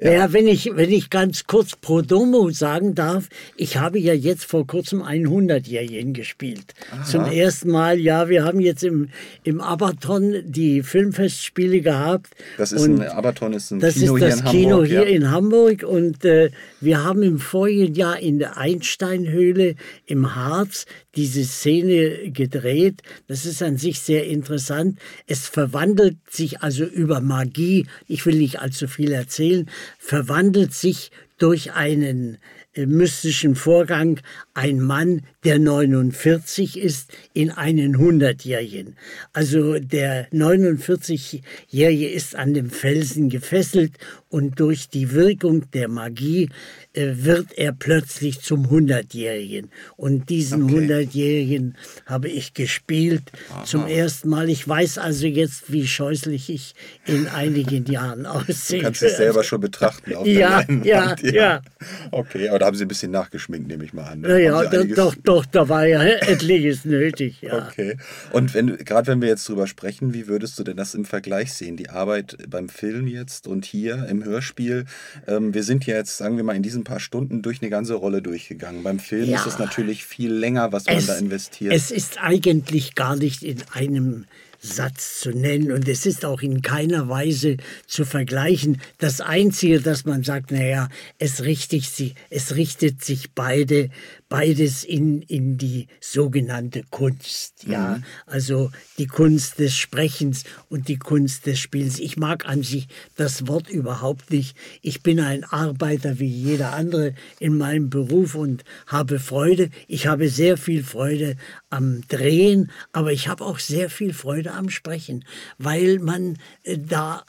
Ja, 0.00 0.32
wenn 0.32 0.46
ich, 0.46 0.70
wenn 0.74 0.90
ich 0.90 1.10
ganz 1.10 1.46
kurz 1.46 1.76
pro 1.76 2.02
domo 2.02 2.50
sagen 2.50 2.94
darf, 2.94 3.28
ich 3.56 3.76
habe 3.76 3.98
ja 3.98 4.14
jetzt 4.14 4.44
vor 4.44 4.66
kurzem 4.66 5.02
ein 5.02 5.26
100-Jährigen 5.26 6.12
gespielt. 6.12 6.74
Zum 7.04 7.24
ersten 7.24 7.70
Mal, 7.70 7.98
ja, 7.98 8.28
wir 8.28 8.44
haben 8.44 8.60
jetzt 8.60 8.84
im, 8.84 9.08
im 9.44 9.60
Abaton 9.60 10.42
die 10.44 10.82
Filmfestspiele 10.82 11.80
gehabt. 11.80 12.30
Das 12.56 12.72
ist 12.72 12.84
ein 12.84 13.02
Abaton 13.02 13.52
ist 13.52 13.70
ein 13.70 13.80
das 13.80 13.94
Kino 13.94 14.16
ist 14.16 14.20
hier 14.20 14.30
das 14.30 14.40
in 14.40 14.46
Kino 14.46 14.70
Hamburg. 14.70 14.88
hier 14.88 15.08
ja. 15.08 15.16
in 15.16 15.30
Hamburg 15.30 15.82
und 15.82 16.24
äh, 16.24 16.50
wir 16.80 17.04
haben 17.04 17.22
im 17.22 17.38
vorigen 17.38 17.94
Jahr 17.94 18.18
in 18.18 18.38
der 18.38 18.56
Einsteinhöhle 18.56 19.74
im 20.06 20.34
Harz 20.34 20.86
diese 21.18 21.44
Szene 21.44 22.30
gedreht. 22.30 23.02
Das 23.26 23.44
ist 23.44 23.62
an 23.62 23.76
sich 23.76 24.00
sehr 24.00 24.26
interessant. 24.26 24.98
Es 25.26 25.48
verwandelt 25.48 26.16
sich 26.30 26.62
also 26.62 26.84
über 26.84 27.20
Magie, 27.20 27.86
ich 28.06 28.24
will 28.24 28.36
nicht 28.36 28.60
allzu 28.60 28.86
viel 28.86 29.10
erzählen, 29.10 29.68
verwandelt 29.98 30.74
sich 30.74 31.10
durch 31.38 31.72
einen 31.72 32.38
äh, 32.74 32.86
mystischen 32.86 33.54
Vorgang 33.54 34.20
ein 34.54 34.80
Mann, 34.80 35.22
der 35.44 35.58
49 35.60 36.78
ist, 36.78 37.10
in 37.32 37.50
einen 37.50 37.96
100-Jährigen. 37.96 38.96
Also 39.32 39.78
der 39.78 40.28
49-Jährige 40.32 42.08
ist 42.08 42.34
an 42.34 42.54
dem 42.54 42.70
Felsen 42.70 43.28
gefesselt 43.30 43.92
und 44.28 44.58
durch 44.60 44.88
die 44.88 45.12
Wirkung 45.12 45.70
der 45.72 45.88
Magie 45.88 46.48
äh, 46.92 47.12
wird 47.14 47.56
er 47.56 47.72
plötzlich 47.72 48.40
zum 48.40 48.66
100-Jährigen. 48.66 49.70
Und 49.96 50.28
diesen 50.28 50.64
Okay. 50.64 50.86
100-Jährigen 50.88 51.76
habe 52.06 52.28
ich 52.28 52.52
gespielt 52.54 53.22
zum 53.64 53.86
ersten 53.86 54.28
Mal. 54.28 54.48
Ich 54.50 54.66
weiß 54.66 54.98
also 54.98 55.26
jetzt, 55.26 55.72
wie 55.72 55.86
scheußlich 55.86 56.50
ich 56.50 56.74
in 57.06 57.28
einigen 57.28 57.86
Jahren 57.86 58.26
aussehe. 58.26 58.78
Du 58.80 58.84
kannst 58.86 59.02
dich 59.02 59.12
selber 59.12 59.44
schon 59.44 59.60
betrachten 59.60 60.14
auf 60.14 60.26
Ja, 60.26 60.62
der 60.64 60.76
ja, 60.84 61.04
Leinwand. 61.04 61.22
ja. 61.32 61.62
Okay, 62.10 62.48
aber 62.48 62.58
da 62.58 62.66
haben 62.66 62.76
Sie 62.76 62.84
ein 62.84 62.88
bisschen 62.88 63.12
nachgeschminkt, 63.12 63.68
nehme 63.68 63.84
ich 63.84 63.92
mal 63.92 64.04
an. 64.04 64.20
ne? 64.22 64.28
Ja, 64.28 64.38
ja, 64.38 64.58
einiges- 64.70 64.96
doch, 64.96 65.14
doch, 65.28 65.44
da 65.44 65.68
war 65.68 65.86
ja 65.86 66.02
etliches 66.02 66.84
nötig. 66.86 67.42
Ja. 67.42 67.68
Okay. 67.68 67.96
Und 68.32 68.54
wenn 68.54 68.78
gerade 68.78 69.06
wenn 69.08 69.20
wir 69.20 69.28
jetzt 69.28 69.46
drüber 69.48 69.66
sprechen, 69.66 70.14
wie 70.14 70.26
würdest 70.26 70.58
du 70.58 70.64
denn 70.64 70.76
das 70.76 70.94
im 70.94 71.04
Vergleich 71.04 71.52
sehen? 71.52 71.76
Die 71.76 71.90
Arbeit 71.90 72.38
beim 72.48 72.68
Film 72.68 73.06
jetzt 73.06 73.46
und 73.46 73.64
hier 73.66 74.06
im 74.08 74.24
Hörspiel. 74.24 74.86
Ähm, 75.26 75.52
wir 75.52 75.62
sind 75.64 75.84
ja 75.86 75.96
jetzt, 75.96 76.16
sagen 76.16 76.36
wir 76.36 76.44
mal, 76.44 76.56
in 76.56 76.62
diesen 76.62 76.84
paar 76.84 77.00
Stunden 77.00 77.42
durch 77.42 77.60
eine 77.60 77.70
ganze 77.70 77.94
Rolle 77.94 78.22
durchgegangen. 78.22 78.82
Beim 78.82 78.98
Film 78.98 79.28
Ja. 79.28 79.38
ist 79.38 79.46
es 79.46 79.58
natürlich 79.58 80.04
viel 80.04 80.32
länger, 80.32 80.72
was 80.72 80.86
man 80.86 81.06
da 81.06 81.16
investiert. 81.16 81.74
Es 81.74 81.90
ist 81.90 82.18
eigentlich 82.22 82.94
gar 82.94 83.16
nicht 83.16 83.42
in 83.42 83.62
einem 83.74 84.24
Satz 84.60 85.20
zu 85.20 85.30
nennen 85.30 85.70
und 85.70 85.86
es 85.86 86.04
ist 86.04 86.24
auch 86.24 86.42
in 86.42 86.62
keiner 86.62 87.08
Weise 87.08 87.58
zu 87.86 88.04
vergleichen. 88.04 88.80
Das 88.98 89.20
Einzige, 89.20 89.80
dass 89.80 90.04
man 90.04 90.24
sagt, 90.24 90.50
naja, 90.50 90.88
es 91.18 91.44
richtet 91.44 91.84
sich, 91.84 92.14
es 92.28 92.56
richtet 92.56 93.04
sich 93.04 93.30
beide, 93.34 93.90
beides 94.28 94.84
in, 94.84 95.22
in 95.22 95.56
die 95.56 95.88
sogenannte 96.00 96.82
Kunst. 96.90 97.64
Ja, 97.66 98.00
also 98.26 98.70
die 98.98 99.06
Kunst 99.06 99.58
des 99.58 99.76
Sprechens 99.76 100.44
und 100.68 100.88
die 100.88 100.98
Kunst 100.98 101.46
des 101.46 101.58
Spiels. 101.58 101.98
Ich 101.98 102.16
mag 102.16 102.46
an 102.46 102.62
sich 102.62 102.88
das 103.16 103.46
Wort 103.46 103.70
überhaupt 103.70 104.30
nicht. 104.30 104.56
Ich 104.82 105.02
bin 105.02 105.20
ein 105.20 105.44
Arbeiter 105.44 106.18
wie 106.18 106.28
jeder 106.28 106.74
andere 106.74 107.14
in 107.40 107.56
meinem 107.56 107.88
Beruf 107.88 108.34
und 108.34 108.64
habe 108.86 109.18
Freude. 109.18 109.70
Ich 109.86 110.06
habe 110.06 110.28
sehr 110.28 110.58
viel 110.58 110.84
Freude 110.84 111.36
am 111.70 112.02
Drehen, 112.08 112.70
aber 112.92 113.12
ich 113.12 113.28
habe 113.28 113.44
auch 113.44 113.58
sehr 113.58 113.88
viel 113.88 114.12
Freude 114.12 114.52
am 114.52 114.68
Sprechen, 114.68 115.24
weil 115.56 115.98
man 115.98 116.38
äh, 116.64 116.78
da 116.78 117.24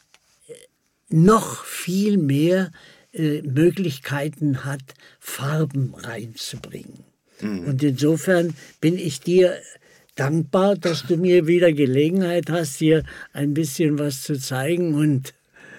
äh, 0.48 0.54
noch 1.10 1.64
viel 1.64 2.18
mehr 2.18 2.72
äh, 3.14 3.42
Möglichkeiten 3.42 4.66
hat, 4.66 4.82
Farben 5.20 5.94
reinzubringen. 5.96 7.06
Und 7.42 7.82
insofern 7.84 8.54
bin 8.82 8.98
ich 8.98 9.22
dir 9.22 9.58
dankbar, 10.16 10.76
dass 10.76 11.06
du 11.08 11.16
mir 11.16 11.48
wieder 11.48 11.72
Gelegenheit 11.72 12.50
hast, 12.50 12.78
hier 12.78 13.04
ein 13.32 13.54
bisschen 13.54 13.98
was 13.98 14.24
zu 14.24 14.38
zeigen 14.38 14.94
und 14.94 15.34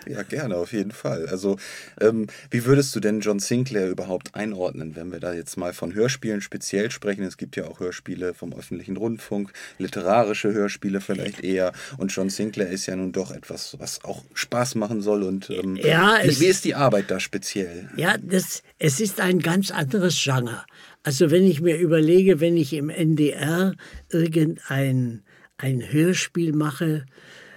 Ja, 0.06 0.22
gerne, 0.22 0.56
auf 0.56 0.72
jeden 0.72 0.92
Fall. 0.92 1.26
Also, 1.28 1.56
ähm, 2.00 2.26
wie 2.50 2.64
würdest 2.64 2.94
du 2.96 3.00
denn 3.00 3.20
John 3.20 3.38
Sinclair 3.38 3.88
überhaupt 3.90 4.34
einordnen, 4.34 4.96
wenn 4.96 5.12
wir 5.12 5.20
da 5.20 5.32
jetzt 5.34 5.56
mal 5.56 5.72
von 5.72 5.94
Hörspielen 5.94 6.40
speziell 6.40 6.90
sprechen? 6.90 7.22
Es 7.24 7.36
gibt 7.36 7.56
ja 7.56 7.66
auch 7.66 7.80
Hörspiele 7.80 8.32
vom 8.34 8.52
öffentlichen 8.54 8.96
Rundfunk, 8.96 9.52
literarische 9.78 10.52
Hörspiele 10.52 11.00
vielleicht 11.00 11.44
eher. 11.44 11.72
Und 11.98 12.14
John 12.14 12.30
Sinclair 12.30 12.70
ist 12.70 12.86
ja 12.86 12.96
nun 12.96 13.12
doch 13.12 13.30
etwas, 13.30 13.76
was 13.78 14.02
auch 14.04 14.24
Spaß 14.34 14.74
machen 14.76 15.00
soll. 15.02 15.22
Und 15.22 15.50
ähm, 15.50 15.76
Ja, 15.76 16.18
wie, 16.22 16.28
es- 16.28 16.40
wie 16.40 16.46
ist 16.46 16.64
die 16.64 16.74
Arbeit 16.74 17.10
da 17.10 17.20
speziell? 17.20 17.88
Ja, 17.96 18.16
das, 18.18 18.62
es 18.78 19.00
ist 19.00 19.20
ein 19.20 19.38
ganz 19.40 19.70
anderes 19.70 20.18
Genre. 20.22 20.64
Also 21.02 21.30
wenn 21.30 21.44
ich 21.44 21.60
mir 21.60 21.78
überlege, 21.78 22.40
wenn 22.40 22.56
ich 22.56 22.72
im 22.72 22.90
NDR 22.90 23.74
irgendein 24.10 25.22
ein 25.58 25.82
Hörspiel 25.92 26.52
mache, 26.54 27.04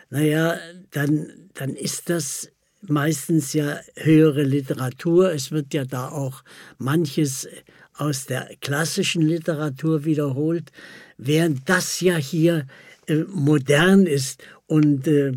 naja, 0.10 0.58
dann, 0.91 1.42
dann 1.53 1.75
ist 1.75 2.09
das 2.09 2.49
meistens 2.81 3.53
ja 3.53 3.79
höhere 3.95 4.43
Literatur. 4.43 5.31
Es 5.31 5.51
wird 5.51 5.73
ja 5.73 5.85
da 5.85 6.09
auch 6.09 6.43
manches 6.77 7.47
aus 7.95 8.25
der 8.25 8.49
klassischen 8.59 9.21
Literatur 9.21 10.03
wiederholt, 10.05 10.71
während 11.17 11.69
das 11.69 12.01
ja 12.01 12.17
hier 12.17 12.65
äh, 13.07 13.23
modern 13.27 14.05
ist 14.05 14.43
und 14.67 15.07
äh, 15.07 15.33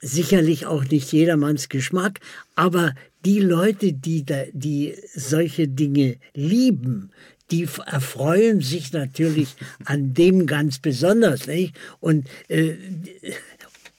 sicherlich 0.00 0.66
auch 0.66 0.84
nicht 0.84 1.12
jedermanns 1.12 1.68
Geschmack, 1.68 2.20
aber 2.54 2.94
die 3.24 3.40
Leute, 3.40 3.92
die, 3.92 4.24
da, 4.24 4.44
die 4.52 4.94
solche 5.14 5.68
Dinge 5.68 6.16
lieben, 6.34 7.10
die 7.50 7.66
erfreuen 7.86 8.60
sich 8.60 8.92
natürlich 8.92 9.56
an 9.84 10.14
dem 10.14 10.46
ganz 10.46 10.78
besonders. 10.78 11.46
Nicht? 11.46 11.74
Und 12.00 12.28
äh, 12.48 12.74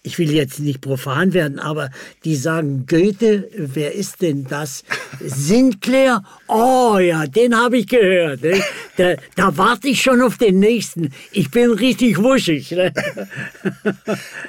ich 0.10 0.18
will 0.18 0.32
jetzt 0.32 0.60
nicht 0.60 0.82
profan 0.82 1.34
werden, 1.34 1.60
aber 1.60 1.92
die 2.26 2.36
sagen, 2.36 2.88
Goethe, 2.88 3.48
wer 3.56 3.94
ist 3.94 4.24
denn 4.24 4.44
das? 4.46 4.84
Sinclair? 5.20 6.24
Oh 6.48 6.98
ja, 6.98 7.28
den 7.28 7.56
habe 7.56 7.78
ich 7.78 7.88
gehört. 7.88 8.42
Ne? 8.42 8.60
Da, 8.98 9.14
da 9.36 9.56
warte 9.56 9.88
ich 9.88 10.02
schon 10.02 10.24
auf 10.24 10.40
den 10.40 10.58
nächsten. 10.58 11.14
Ich 11.32 11.52
bin 11.52 11.70
richtig 11.70 12.18
wuschig. 12.18 12.72
Ne? 12.72 12.92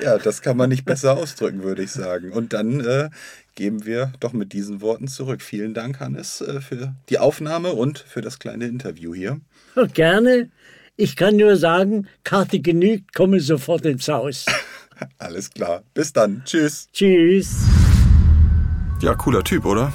Ja, 0.02 0.16
das 0.16 0.40
kann 0.40 0.56
man 0.56 0.70
nicht 0.70 0.86
besser 0.86 1.18
ausdrücken, 1.18 1.62
würde 1.62 1.82
ich 1.82 1.90
sagen. 1.90 2.32
Und 2.32 2.54
dann 2.54 2.80
äh, 2.80 3.10
geben 3.54 3.84
wir 3.84 4.12
doch 4.18 4.32
mit 4.32 4.54
diesen 4.54 4.80
Worten 4.80 5.08
zurück. 5.08 5.42
Vielen 5.42 5.74
Dank, 5.74 6.00
Hannes, 6.00 6.40
äh, 6.40 6.62
für 6.62 6.94
die 7.10 7.18
Aufnahme 7.18 7.72
und 7.72 7.98
für 7.98 8.22
das 8.22 8.38
kleine 8.38 8.66
Interview 8.66 9.14
hier. 9.14 9.40
Gerne. 9.92 10.48
Ich 10.96 11.16
kann 11.16 11.36
nur 11.36 11.56
sagen, 11.56 12.08
Karte 12.24 12.60
genügt, 12.60 13.14
komme 13.14 13.40
sofort 13.40 13.84
ins 13.84 14.08
Haus. 14.08 14.46
Alles 15.18 15.50
klar. 15.50 15.82
Bis 15.94 16.12
dann. 16.12 16.42
Tschüss. 16.44 16.88
Tschüss. 16.92 17.64
Ja, 19.00 19.14
cooler 19.14 19.42
Typ, 19.42 19.64
oder? 19.64 19.92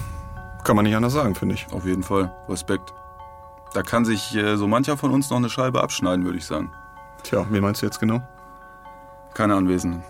Kann 0.64 0.76
man 0.76 0.86
nicht 0.86 0.96
anders 0.96 1.14
sagen, 1.14 1.36
finde 1.36 1.56
ich. 1.56 1.68
Auf 1.72 1.86
jeden 1.86 2.04
Fall. 2.04 2.34
Respekt. 2.50 2.94
Da 3.74 3.84
kann 3.84 4.06
sich 4.06 4.36
äh, 4.36 4.56
so 4.58 4.68
mancher 4.68 4.98
von 4.98 5.12
uns 5.12 5.30
noch 5.30 5.38
eine 5.38 5.50
Scheibe 5.50 5.82
abschneiden, 5.82 6.26
würde 6.26 6.38
ich 6.38 6.46
sagen. 6.46 6.72
Tja, 7.24 7.46
wen 7.50 7.62
meinst 7.62 7.82
du 7.82 7.86
jetzt 7.86 8.00
genau? 8.00 8.22
Keine 9.34 9.56
Anwesenden. 9.56 10.04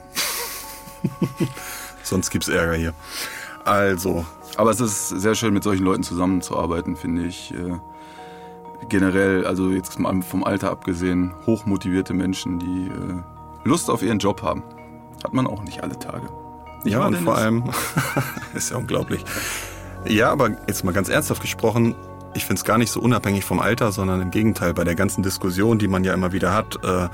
Sonst 2.03 2.29
gibt's 2.29 2.47
Ärger 2.47 2.75
hier. 2.75 2.93
Also, 3.63 4.25
Aber 4.57 4.69
es 4.69 4.79
ist 4.79 5.09
sehr 5.09 5.33
schön, 5.33 5.53
mit 5.53 5.63
solchen 5.63 5.83
Leuten 5.83 6.03
zusammenzuarbeiten, 6.03 6.95
finde 6.95 7.25
ich. 7.25 7.53
Äh, 7.53 7.79
generell, 8.87 9.45
also 9.45 9.71
jetzt 9.71 9.93
vom 9.93 10.43
Alter 10.43 10.69
abgesehen, 10.69 11.33
hochmotivierte 11.47 12.13
Menschen, 12.13 12.59
die 12.59 12.87
äh, 12.87 13.67
Lust 13.67 13.89
auf 13.89 14.03
ihren 14.03 14.19
Job 14.19 14.43
haben. 14.43 14.63
Hat 15.25 15.33
man 15.33 15.47
auch 15.47 15.63
nicht 15.63 15.81
alle 15.81 15.97
Tage. 15.97 16.29
Nicht 16.83 16.93
ja, 16.93 17.03
und 17.03 17.15
vor 17.15 17.35
allem, 17.35 17.63
ist 18.53 18.69
ja 18.69 18.77
unglaublich. 18.77 19.25
Ja, 20.07 20.31
aber 20.31 20.51
jetzt 20.67 20.83
mal 20.83 20.91
ganz 20.91 21.09
ernsthaft 21.09 21.41
gesprochen, 21.41 21.95
ich 22.35 22.45
finde 22.45 22.59
es 22.59 22.63
gar 22.63 22.77
nicht 22.77 22.91
so 22.91 22.99
unabhängig 22.99 23.43
vom 23.43 23.59
Alter, 23.59 23.91
sondern 23.91 24.21
im 24.21 24.29
Gegenteil, 24.29 24.75
bei 24.75 24.83
der 24.83 24.93
ganzen 24.93 25.23
Diskussion, 25.23 25.79
die 25.79 25.87
man 25.87 26.03
ja 26.03 26.13
immer 26.13 26.31
wieder 26.31 26.53
hat, 26.53 26.77
äh, 26.83 27.07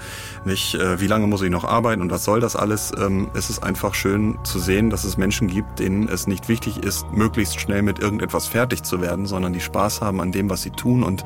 nicht, 0.43 0.75
äh, 0.75 0.99
wie 0.99 1.07
lange 1.07 1.25
muss 1.25 1.41
ich 1.41 1.49
noch 1.49 1.63
arbeiten 1.63 2.01
und 2.01 2.11
was 2.11 2.25
soll 2.25 2.41
das 2.41 2.57
alles, 2.57 2.91
ähm, 2.99 3.29
ist 3.33 3.49
es 3.49 3.63
einfach 3.63 3.93
schön 3.93 4.37
zu 4.43 4.59
sehen, 4.59 4.89
dass 4.89 5.05
es 5.05 5.15
Menschen 5.15 5.47
gibt, 5.47 5.79
denen 5.79 6.09
es 6.09 6.27
nicht 6.27 6.49
wichtig 6.49 6.83
ist, 6.83 7.09
möglichst 7.13 7.61
schnell 7.61 7.81
mit 7.81 7.99
irgendetwas 7.99 8.47
fertig 8.47 8.83
zu 8.83 8.99
werden, 8.99 9.25
sondern 9.25 9.53
die 9.53 9.61
Spaß 9.61 10.01
haben 10.01 10.19
an 10.19 10.33
dem, 10.33 10.49
was 10.49 10.63
sie 10.63 10.71
tun 10.71 11.01
und 11.03 11.23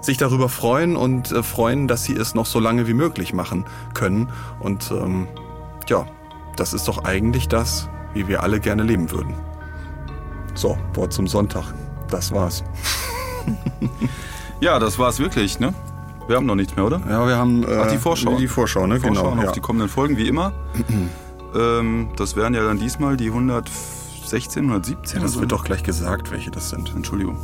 sich 0.00 0.16
darüber 0.16 0.48
freuen 0.48 0.94
und 0.94 1.32
äh, 1.32 1.42
freuen, 1.42 1.88
dass 1.88 2.04
sie 2.04 2.14
es 2.14 2.36
noch 2.36 2.46
so 2.46 2.60
lange 2.60 2.86
wie 2.86 2.94
möglich 2.94 3.32
machen 3.32 3.64
können. 3.94 4.28
Und 4.60 4.92
ähm, 4.92 5.26
ja, 5.88 6.06
das 6.56 6.72
ist 6.74 6.86
doch 6.88 7.04
eigentlich 7.04 7.48
das, 7.48 7.88
wie 8.14 8.28
wir 8.28 8.42
alle 8.42 8.60
gerne 8.60 8.82
leben 8.82 9.10
würden. 9.10 9.34
So, 10.54 10.78
Wort 10.94 11.12
zum 11.12 11.26
Sonntag. 11.26 11.64
Das 12.10 12.30
war's. 12.32 12.62
Ja, 14.60 14.78
das 14.78 14.98
war's 14.98 15.18
wirklich, 15.18 15.58
ne? 15.58 15.74
Wir 16.26 16.36
haben 16.36 16.46
noch 16.46 16.54
nichts 16.54 16.74
mehr, 16.76 16.86
oder? 16.86 17.00
Ja, 17.08 17.26
wir 17.26 17.36
haben 17.36 17.64
äh, 17.64 17.76
Ach, 17.82 17.86
die 17.90 17.98
Vorschau. 17.98 18.36
Die 18.38 18.48
Vorschau, 18.48 18.86
ne? 18.86 18.98
Vorschau 18.98 19.30
genau. 19.30 19.38
auf 19.40 19.44
Ja. 19.46 19.52
die 19.52 19.60
kommenden 19.60 19.88
Folgen, 19.90 20.16
wie 20.16 20.26
immer. 20.28 20.52
ähm, 21.54 22.08
das 22.16 22.34
wären 22.36 22.54
ja 22.54 22.62
dann 22.64 22.78
diesmal 22.78 23.16
die 23.18 23.26
116, 23.26 24.62
117. 24.64 25.18
ja, 25.18 25.22
das 25.22 25.32
oder 25.34 25.42
wird 25.42 25.50
so. 25.50 25.56
doch 25.58 25.64
gleich 25.64 25.82
gesagt, 25.82 26.30
welche 26.30 26.50
das 26.50 26.70
sind. 26.70 26.92
Entschuldigung. 26.94 27.36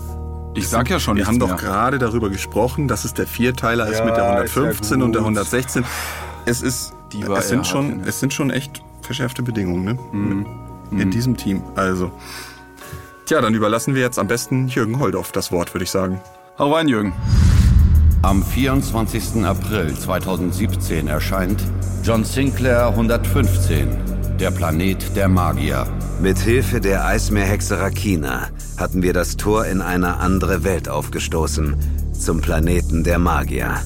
Ich 0.54 0.68
sag 0.68 0.88
ja 0.88 0.98
schon 0.98 1.16
Wir 1.16 1.26
haben 1.26 1.38
doch 1.38 1.48
mehr. 1.48 1.56
gerade 1.56 1.98
darüber 1.98 2.30
gesprochen, 2.30 2.88
dass 2.88 3.04
es 3.04 3.12
der 3.12 3.26
Vierteiler 3.26 3.86
ist 3.88 3.98
Ja, 3.98 4.04
mit 4.06 4.16
der 4.16 4.44
ist 4.44 4.54
ja 4.56 4.62
115 4.62 5.02
und 5.02 5.12
der 5.12 5.20
gut. 5.22 5.28
116. 5.36 5.84
Es 6.46 6.62
ist, 6.62 6.94
Die 7.12 7.26
war 7.26 7.38
es 7.38 7.48
sind 7.48 7.66
schon, 7.66 7.98
hart, 7.98 8.08
es 8.08 8.20
sind 8.20 8.32
schon 8.32 8.50
echt 8.50 8.82
verschärfte 9.02 9.42
Bedingungen, 9.42 9.84
ne? 9.84 9.98
Mhm. 10.12 10.46
In 10.92 11.10
diesem 11.10 11.36
Team. 11.36 11.62
Also, 11.76 12.10
tja, 13.26 13.40
dann 13.40 13.54
überlassen 13.54 13.94
wir 13.94 14.02
jetzt 14.02 14.18
am 14.18 14.26
besten 14.26 14.68
Jürgen 14.68 14.98
Holdorf 14.98 15.32
das 15.32 15.52
Wort, 15.52 15.72
würde 15.74 15.84
ich 15.84 15.90
sagen. 15.90 16.20
Hau 16.58 16.74
rein, 16.74 16.88
Jürgen. 16.88 17.12
Am 18.22 18.42
24. 18.42 19.44
April 19.44 19.94
2017 19.96 21.08
erscheint 21.08 21.62
John 22.02 22.24
Sinclair 22.24 22.88
115, 22.88 23.88
der 24.38 24.50
Planet 24.50 25.16
der 25.16 25.28
Magier. 25.28 25.86
Mit 26.20 26.38
Hilfe 26.38 26.80
der 26.80 27.06
Eismeerhexe 27.06 27.80
Rakina 27.80 28.48
hatten 28.76 29.02
wir 29.02 29.14
das 29.14 29.36
Tor 29.36 29.64
in 29.66 29.80
eine 29.80 30.18
andere 30.18 30.64
Welt 30.64 30.88
aufgestoßen. 30.88 31.76
zum 32.12 32.42
Planeten 32.42 33.02
der 33.02 33.18
Magier, 33.18 33.80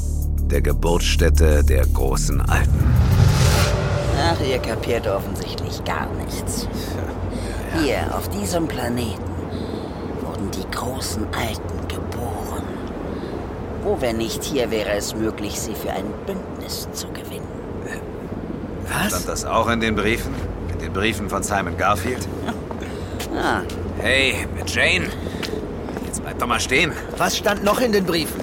der 0.50 0.60
Geburtsstätte 0.60 1.62
der 1.62 1.87
großen 1.87 2.40
Alten. 2.40 3.13
Ach, 4.35 4.47
ihr 4.47 4.59
kapiert 4.59 5.07
offensichtlich 5.07 5.85
gar 5.85 6.09
nichts. 6.14 6.66
Hier, 7.83 7.99
auf 8.16 8.29
diesem 8.29 8.66
Planeten, 8.66 9.23
wurden 10.20 10.51
die 10.51 10.68
großen 10.70 11.27
Alten 11.35 11.88
geboren. 11.88 12.64
Wo, 13.83 14.01
wenn 14.01 14.16
nicht 14.16 14.42
hier, 14.42 14.70
wäre 14.70 14.90
es 14.92 15.14
möglich, 15.14 15.61
sie 15.61 15.75
für 15.75 15.90
ein 15.90 16.07
Bündnis 16.27 16.88
zu 16.92 17.09
gewinnen. 17.09 17.47
Was? 18.88 19.09
Stand 19.09 19.29
das 19.29 19.44
auch 19.44 19.68
in 19.68 19.81
den 19.81 19.94
Briefen? 19.94 20.35
In 20.73 20.79
den 20.79 20.92
Briefen 20.92 21.29
von 21.29 21.42
Simon 21.42 21.77
Garfield? 21.77 22.27
Ah. 23.37 23.62
Hey, 23.99 24.47
Jane. 24.64 25.07
Jetzt 26.07 26.23
bleib 26.23 26.38
doch 26.38 26.47
mal 26.47 26.61
stehen. 26.61 26.92
Was 27.16 27.37
stand 27.37 27.64
noch 27.64 27.81
in 27.81 27.90
den 27.90 28.05
Briefen? 28.05 28.40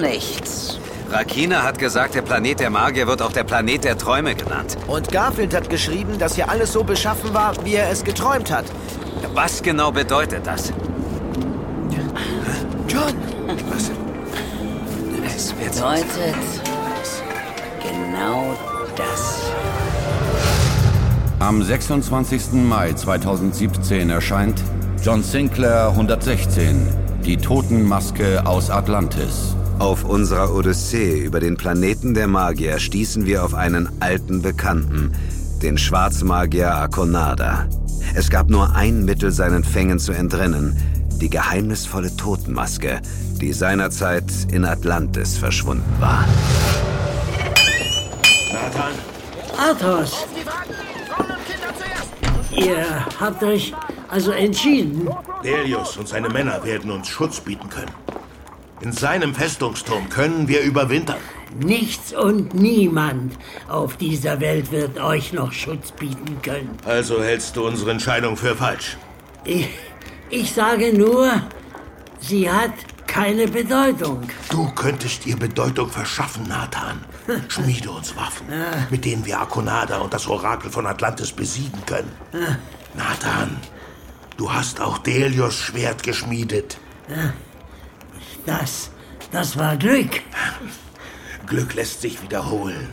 Nichts. 0.00 0.80
Rakina 1.14 1.62
hat 1.62 1.78
gesagt, 1.78 2.16
der 2.16 2.22
Planet 2.22 2.58
der 2.58 2.70
Magier 2.70 3.06
wird 3.06 3.22
auch 3.22 3.30
der 3.30 3.44
Planet 3.44 3.84
der 3.84 3.96
Träume 3.96 4.34
genannt. 4.34 4.76
Und 4.88 5.12
Garfield 5.12 5.54
hat 5.54 5.70
geschrieben, 5.70 6.18
dass 6.18 6.34
hier 6.34 6.48
alles 6.48 6.72
so 6.72 6.82
beschaffen 6.82 7.32
war, 7.32 7.52
wie 7.64 7.76
er 7.76 7.88
es 7.88 8.02
geträumt 8.02 8.50
hat. 8.50 8.64
Was 9.32 9.62
genau 9.62 9.92
bedeutet 9.92 10.44
das? 10.44 10.72
John! 12.88 13.14
Was? 13.70 13.92
Es 15.24 15.52
bedeutet 15.52 16.34
genau 17.80 18.56
das. 18.96 19.52
Am 21.38 21.62
26. 21.62 22.54
Mai 22.54 22.92
2017 22.92 24.10
erscheint 24.10 24.60
John 25.00 25.22
Sinclair 25.22 25.90
116, 25.90 26.88
die 27.24 27.36
Totenmaske 27.36 28.44
aus 28.44 28.68
Atlantis. 28.68 29.54
Auf 29.78 30.04
unserer 30.04 30.54
Odyssee 30.54 31.18
über 31.18 31.40
den 31.40 31.56
Planeten 31.56 32.14
der 32.14 32.28
Magier 32.28 32.78
stießen 32.78 33.26
wir 33.26 33.44
auf 33.44 33.54
einen 33.54 33.88
alten 34.00 34.40
Bekannten, 34.40 35.12
den 35.62 35.78
Schwarzmagier 35.78 36.74
Akonada. 36.74 37.66
Es 38.14 38.30
gab 38.30 38.48
nur 38.50 38.74
ein 38.74 39.04
Mittel, 39.04 39.32
seinen 39.32 39.64
Fängen 39.64 39.98
zu 39.98 40.12
entrinnen, 40.12 40.76
die 41.20 41.28
geheimnisvolle 41.28 42.16
Totenmaske, 42.16 43.00
die 43.40 43.52
seinerzeit 43.52 44.24
in 44.52 44.64
Atlantis 44.64 45.36
verschwunden 45.36 45.92
war. 45.98 46.24
Nathan? 48.52 48.92
Athos! 49.58 50.26
Ihr 52.50 52.86
habt 53.18 53.42
euch 53.42 53.74
also 54.08 54.30
entschieden? 54.30 55.08
Delius 55.42 55.96
und 55.96 56.08
seine 56.08 56.28
Männer 56.28 56.62
werden 56.62 56.90
uns 56.90 57.08
Schutz 57.08 57.40
bieten 57.40 57.68
können. 57.68 58.03
In 58.84 58.92
seinem 58.92 59.34
Festungsturm 59.34 60.10
können 60.10 60.46
wir 60.46 60.60
überwintern. 60.60 61.16
Nichts 61.58 62.12
und 62.12 62.52
niemand 62.52 63.32
auf 63.66 63.96
dieser 63.96 64.40
Welt 64.40 64.72
wird 64.72 65.00
euch 65.00 65.32
noch 65.32 65.52
Schutz 65.52 65.90
bieten 65.92 66.42
können. 66.42 66.76
Also 66.84 67.22
hältst 67.22 67.56
du 67.56 67.66
unsere 67.66 67.92
Entscheidung 67.92 68.36
für 68.36 68.54
falsch? 68.54 68.98
Ich, 69.46 69.70
ich 70.28 70.52
sage 70.52 70.92
nur, 70.92 71.40
sie 72.20 72.50
hat 72.50 72.74
keine 73.06 73.48
Bedeutung. 73.48 74.28
Du 74.50 74.68
könntest 74.72 75.24
ihr 75.24 75.38
Bedeutung 75.38 75.88
verschaffen, 75.88 76.46
Nathan. 76.46 77.02
Schmiede 77.48 77.90
uns 77.90 78.14
Waffen, 78.16 78.48
mit 78.90 79.06
denen 79.06 79.24
wir 79.24 79.40
Akonada 79.40 79.96
und 79.96 80.12
das 80.12 80.26
Orakel 80.26 80.70
von 80.70 80.86
Atlantis 80.86 81.32
besiegen 81.32 81.80
können. 81.86 82.12
Nathan, 82.94 83.56
du 84.36 84.52
hast 84.52 84.82
auch 84.82 84.98
Delios 84.98 85.58
Schwert 85.58 86.02
geschmiedet. 86.02 86.76
Das, 88.46 88.90
das 89.30 89.58
war 89.58 89.76
Glück. 89.76 90.20
Glück 91.46 91.74
lässt 91.74 92.02
sich 92.02 92.22
wiederholen. 92.22 92.88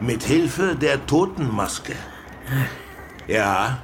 Mit 0.00 0.22
Hilfe 0.22 0.74
der 0.76 1.06
Totenmaske. 1.06 1.94
Ja, 3.26 3.82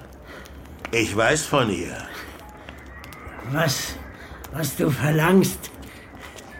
ich 0.91 1.15
weiß 1.15 1.45
von 1.45 1.71
ihr. 1.71 1.97
Was, 3.53 3.95
was 4.53 4.77
du 4.77 4.91
verlangst, 4.91 5.71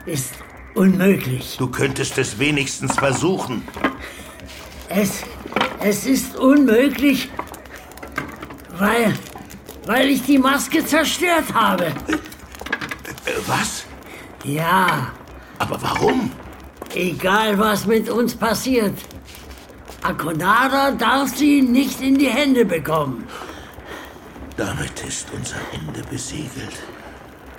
ist 0.05 0.35
unmöglich. 0.75 1.57
Du 1.59 1.69
könntest 1.69 2.19
es 2.19 2.39
wenigstens 2.39 2.95
versuchen. 2.95 3.67
Es, 4.89 5.25
es 5.81 6.05
ist 6.07 6.37
unmöglich, 6.37 7.31
weil, 8.79 9.15
weil 9.87 10.11
ich 10.11 10.23
die 10.23 10.39
Maske 10.39 10.85
zerstört 10.85 11.53
habe. 11.55 11.93
Was? 13.47 13.86
Ja. 14.47 15.13
Aber 15.59 15.83
warum? 15.83 16.31
Egal, 16.95 17.59
was 17.59 17.87
mit 17.87 18.09
uns 18.09 18.35
passiert. 18.35 18.95
Akonada 20.03 20.93
darf 20.93 21.35
sie 21.37 21.63
nicht 21.63 22.01
in 22.01 22.17
die 22.17 22.29
Hände 22.29 22.65
bekommen. 22.65 23.27
Damit 24.57 25.03
ist 25.07 25.27
unser 25.37 25.57
Ende 25.73 26.03
besiegelt. 26.09 26.79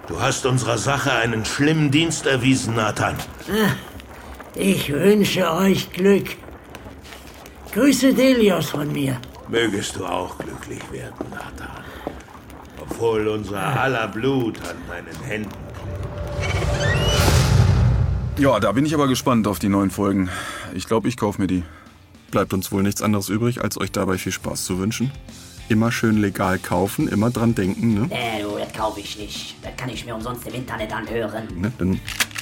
Du 0.07 0.19
hast 0.21 0.45
unserer 0.45 0.77
Sache 0.77 1.11
einen 1.11 1.43
schlimmen 1.43 1.91
Dienst 1.91 2.25
erwiesen, 2.25 2.75
Nathan. 2.75 3.17
Ich 4.55 4.91
wünsche 4.91 5.51
euch 5.51 5.91
Glück. 5.91 6.27
Grüße 7.73 8.13
Delios 8.13 8.69
von 8.69 8.91
mir. 8.91 9.19
Mögest 9.49 9.97
du 9.97 10.05
auch 10.05 10.37
glücklich 10.37 10.81
werden, 10.91 11.25
Nathan. 11.29 11.83
Obwohl 12.79 13.27
unser 13.27 13.61
aller 13.61 14.07
Blut 14.07 14.57
an 14.61 14.77
deinen 14.87 15.23
Händen 15.25 15.66
Ja, 18.37 18.59
da 18.59 18.71
bin 18.71 18.85
ich 18.85 18.93
aber 18.93 19.07
gespannt 19.07 19.47
auf 19.47 19.57
die 19.57 19.69
neuen 19.69 19.89
Folgen. 19.89 20.29
Ich 20.75 20.85
glaube, 20.87 21.07
ich 21.07 21.17
kaufe 21.17 21.41
mir 21.41 21.47
die. 21.47 21.63
Bleibt 22.29 22.53
uns 22.53 22.71
wohl 22.71 22.83
nichts 22.83 23.01
anderes 23.01 23.29
übrig, 23.29 23.63
als 23.63 23.79
euch 23.79 23.91
dabei 23.91 24.17
viel 24.17 24.31
Spaß 24.31 24.65
zu 24.65 24.77
wünschen. 24.79 25.11
Immer 25.69 25.91
schön 25.91 26.17
legal 26.17 26.59
kaufen, 26.59 27.07
immer 27.07 27.31
dran 27.31 27.55
denken, 27.55 27.93
ne? 27.93 28.09
Äh, 28.11 28.43
du, 28.43 28.57
das 28.57 28.71
kaufe 28.73 28.99
ich 28.99 29.17
nicht. 29.17 29.55
Das 29.63 29.75
kann 29.75 29.89
ich 29.89 30.05
mir 30.05 30.13
umsonst 30.15 30.47
im 30.47 30.53
Internet 30.53 30.93
anhören. 30.93 31.47
ne? 31.59 31.71
Dann 31.77 31.99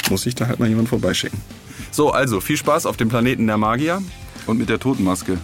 muss 0.09 0.25
ich 0.25 0.35
da 0.35 0.47
halt 0.47 0.59
mal 0.59 0.67
jemand 0.67 0.89
vorbeischicken. 0.89 1.39
So, 1.91 2.11
also 2.11 2.41
viel 2.41 2.57
Spaß 2.57 2.85
auf 2.85 2.97
dem 2.97 3.09
Planeten 3.09 3.47
der 3.47 3.57
Magier. 3.57 4.01
Und 4.47 4.59
mit 4.59 4.69
der 4.69 4.79
Totenmaske. 4.79 5.39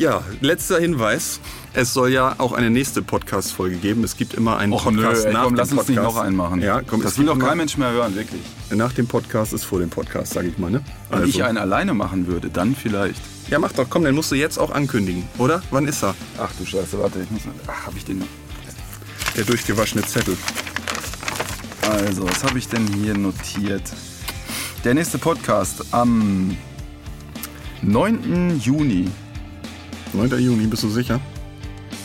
Ja, 0.00 0.22
letzter 0.40 0.80
Hinweis. 0.80 1.40
Es 1.74 1.92
soll 1.92 2.10
ja 2.10 2.34
auch 2.38 2.54
eine 2.54 2.70
nächste 2.70 3.02
Podcast-Folge 3.02 3.76
geben. 3.76 4.02
Es 4.02 4.16
gibt 4.16 4.32
immer 4.32 4.56
einen 4.56 4.72
Och 4.72 4.84
Podcast 4.84 5.24
nö, 5.24 5.28
ey, 5.28 5.34
nach 5.34 5.42
komm, 5.44 5.52
dem 5.52 5.56
lass 5.58 5.72
uns 5.72 5.76
Podcast. 5.76 5.88
nicht 5.90 6.02
noch 6.02 6.16
einen 6.16 6.36
machen. 6.36 6.62
Ja, 6.62 6.80
komm, 6.80 7.02
Das 7.02 7.18
will 7.18 7.26
doch 7.26 7.38
kein 7.38 7.58
Mensch 7.58 7.76
mehr 7.76 7.90
hören, 7.90 8.14
wirklich. 8.16 8.40
Nach 8.70 8.94
dem 8.94 9.06
Podcast 9.06 9.52
ist 9.52 9.64
vor 9.64 9.78
dem 9.78 9.90
Podcast, 9.90 10.32
sage 10.32 10.48
ich 10.48 10.56
mal, 10.56 10.70
ne? 10.70 10.82
Wenn 11.10 11.28
ich 11.28 11.44
einen 11.44 11.58
alleine 11.58 11.92
machen 11.92 12.26
würde, 12.28 12.48
dann 12.48 12.74
vielleicht. 12.74 13.20
Ja, 13.50 13.58
mach 13.58 13.72
doch, 13.72 13.90
komm, 13.90 14.04
dann 14.04 14.14
musst 14.14 14.30
du 14.32 14.36
jetzt 14.36 14.56
auch 14.56 14.70
ankündigen, 14.70 15.28
oder? 15.36 15.62
Wann 15.70 15.86
ist 15.86 16.02
er? 16.02 16.14
Ach 16.38 16.50
du 16.58 16.64
Scheiße, 16.64 16.98
warte, 16.98 17.20
ich 17.20 17.30
muss. 17.30 17.42
Ach, 17.66 17.86
hab 17.88 17.94
ich 17.94 18.06
den 18.06 18.20
noch? 18.20 18.26
Der 19.36 19.44
durchgewaschene 19.44 20.02
Zettel. 20.06 20.34
Also, 21.82 22.26
was 22.26 22.42
habe 22.42 22.58
ich 22.58 22.68
denn 22.68 22.86
hier 22.94 23.18
notiert? 23.18 23.82
Der 24.82 24.94
nächste 24.94 25.18
Podcast 25.18 25.84
am 25.90 26.56
9. 27.82 28.58
Juni. 28.64 29.10
9. 30.12 30.38
Juni, 30.38 30.66
bist 30.66 30.82
du 30.82 30.88
sicher? 30.88 31.20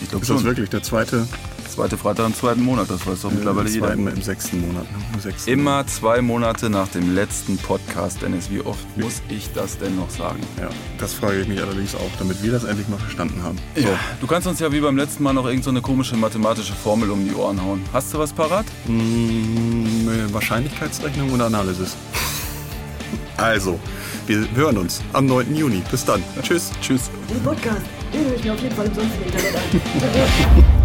Ich 0.02 0.10
glaube 0.10 0.24
Ist 0.24 0.30
das 0.30 0.38
schon. 0.38 0.46
wirklich 0.46 0.70
der 0.70 0.84
zweite? 0.84 1.28
Zweite 1.70 1.98
Freitag 1.98 2.28
im 2.28 2.34
zweiten 2.34 2.62
Monat, 2.64 2.90
das 2.90 3.06
weiß 3.06 3.22
doch 3.24 3.32
mittlerweile 3.32 3.68
Im 3.68 3.74
jeder. 3.74 3.94
im 3.94 4.22
sechsten 4.22 4.62
Monat. 4.62 4.86
Im 5.14 5.20
sechsten 5.20 5.50
Immer 5.50 5.86
zwei 5.88 6.22
Monate 6.22 6.70
nach 6.70 6.88
dem 6.88 7.14
letzten 7.14 7.58
Podcast, 7.58 8.22
Dennis. 8.22 8.50
Wie 8.50 8.62
oft 8.62 8.86
muss 8.98 9.22
ich 9.28 9.52
das 9.52 9.78
denn 9.78 9.96
noch 9.98 10.10
sagen? 10.10 10.40
Ja, 10.58 10.70
das 11.00 11.14
frage 11.14 11.42
ich 11.42 11.48
mich 11.50 11.62
allerdings 11.62 11.94
auch, 11.96 12.12
damit 12.18 12.42
wir 12.44 12.52
das 12.54 12.64
endlich 12.64 12.88
mal 12.88 12.98
verstanden 13.00 13.44
haben. 13.44 13.58
So. 13.76 13.82
Ja, 13.82 14.00
du 14.22 14.28
kannst 14.28 14.48
uns 14.48 14.60
ja 14.60 14.72
wie 14.72 14.80
beim 14.80 14.96
letzten 14.96 15.24
Mal 15.24 15.34
noch 15.34 15.44
irgendeine 15.46 15.64
so 15.64 15.70
eine 15.72 15.82
komische 15.82 16.16
mathematische 16.16 16.74
Formel 16.74 17.10
um 17.10 17.28
die 17.28 17.34
Ohren 17.36 17.62
hauen. 17.62 17.82
Hast 17.92 18.14
du 18.14 18.20
was 18.20 18.32
parat? 18.32 18.66
Mm, 18.88 20.08
eine 20.08 20.34
Wahrscheinlichkeitsrechnung 20.34 21.34
oder 21.34 21.48
Analysis? 21.48 21.96
Also, 23.38 23.80
wir 24.28 24.48
hören 24.56 24.78
uns 24.78 25.02
am 25.14 25.26
9. 25.26 25.56
Juni. 25.56 25.82
Bis 25.92 26.06
dann. 26.06 26.24
Tschüss. 26.42 26.72
Tschüss. 26.82 27.10
Den 27.30 27.42
Podcast, 27.44 27.82
den 28.14 28.26
höre 28.26 28.36
ich 28.36 28.44
mir 28.44 28.54
auf 28.54 28.62
jeden 28.62 28.76
Fall 28.76 28.86
im 28.86 28.92
Internet 28.92 29.56
an. 29.56 30.64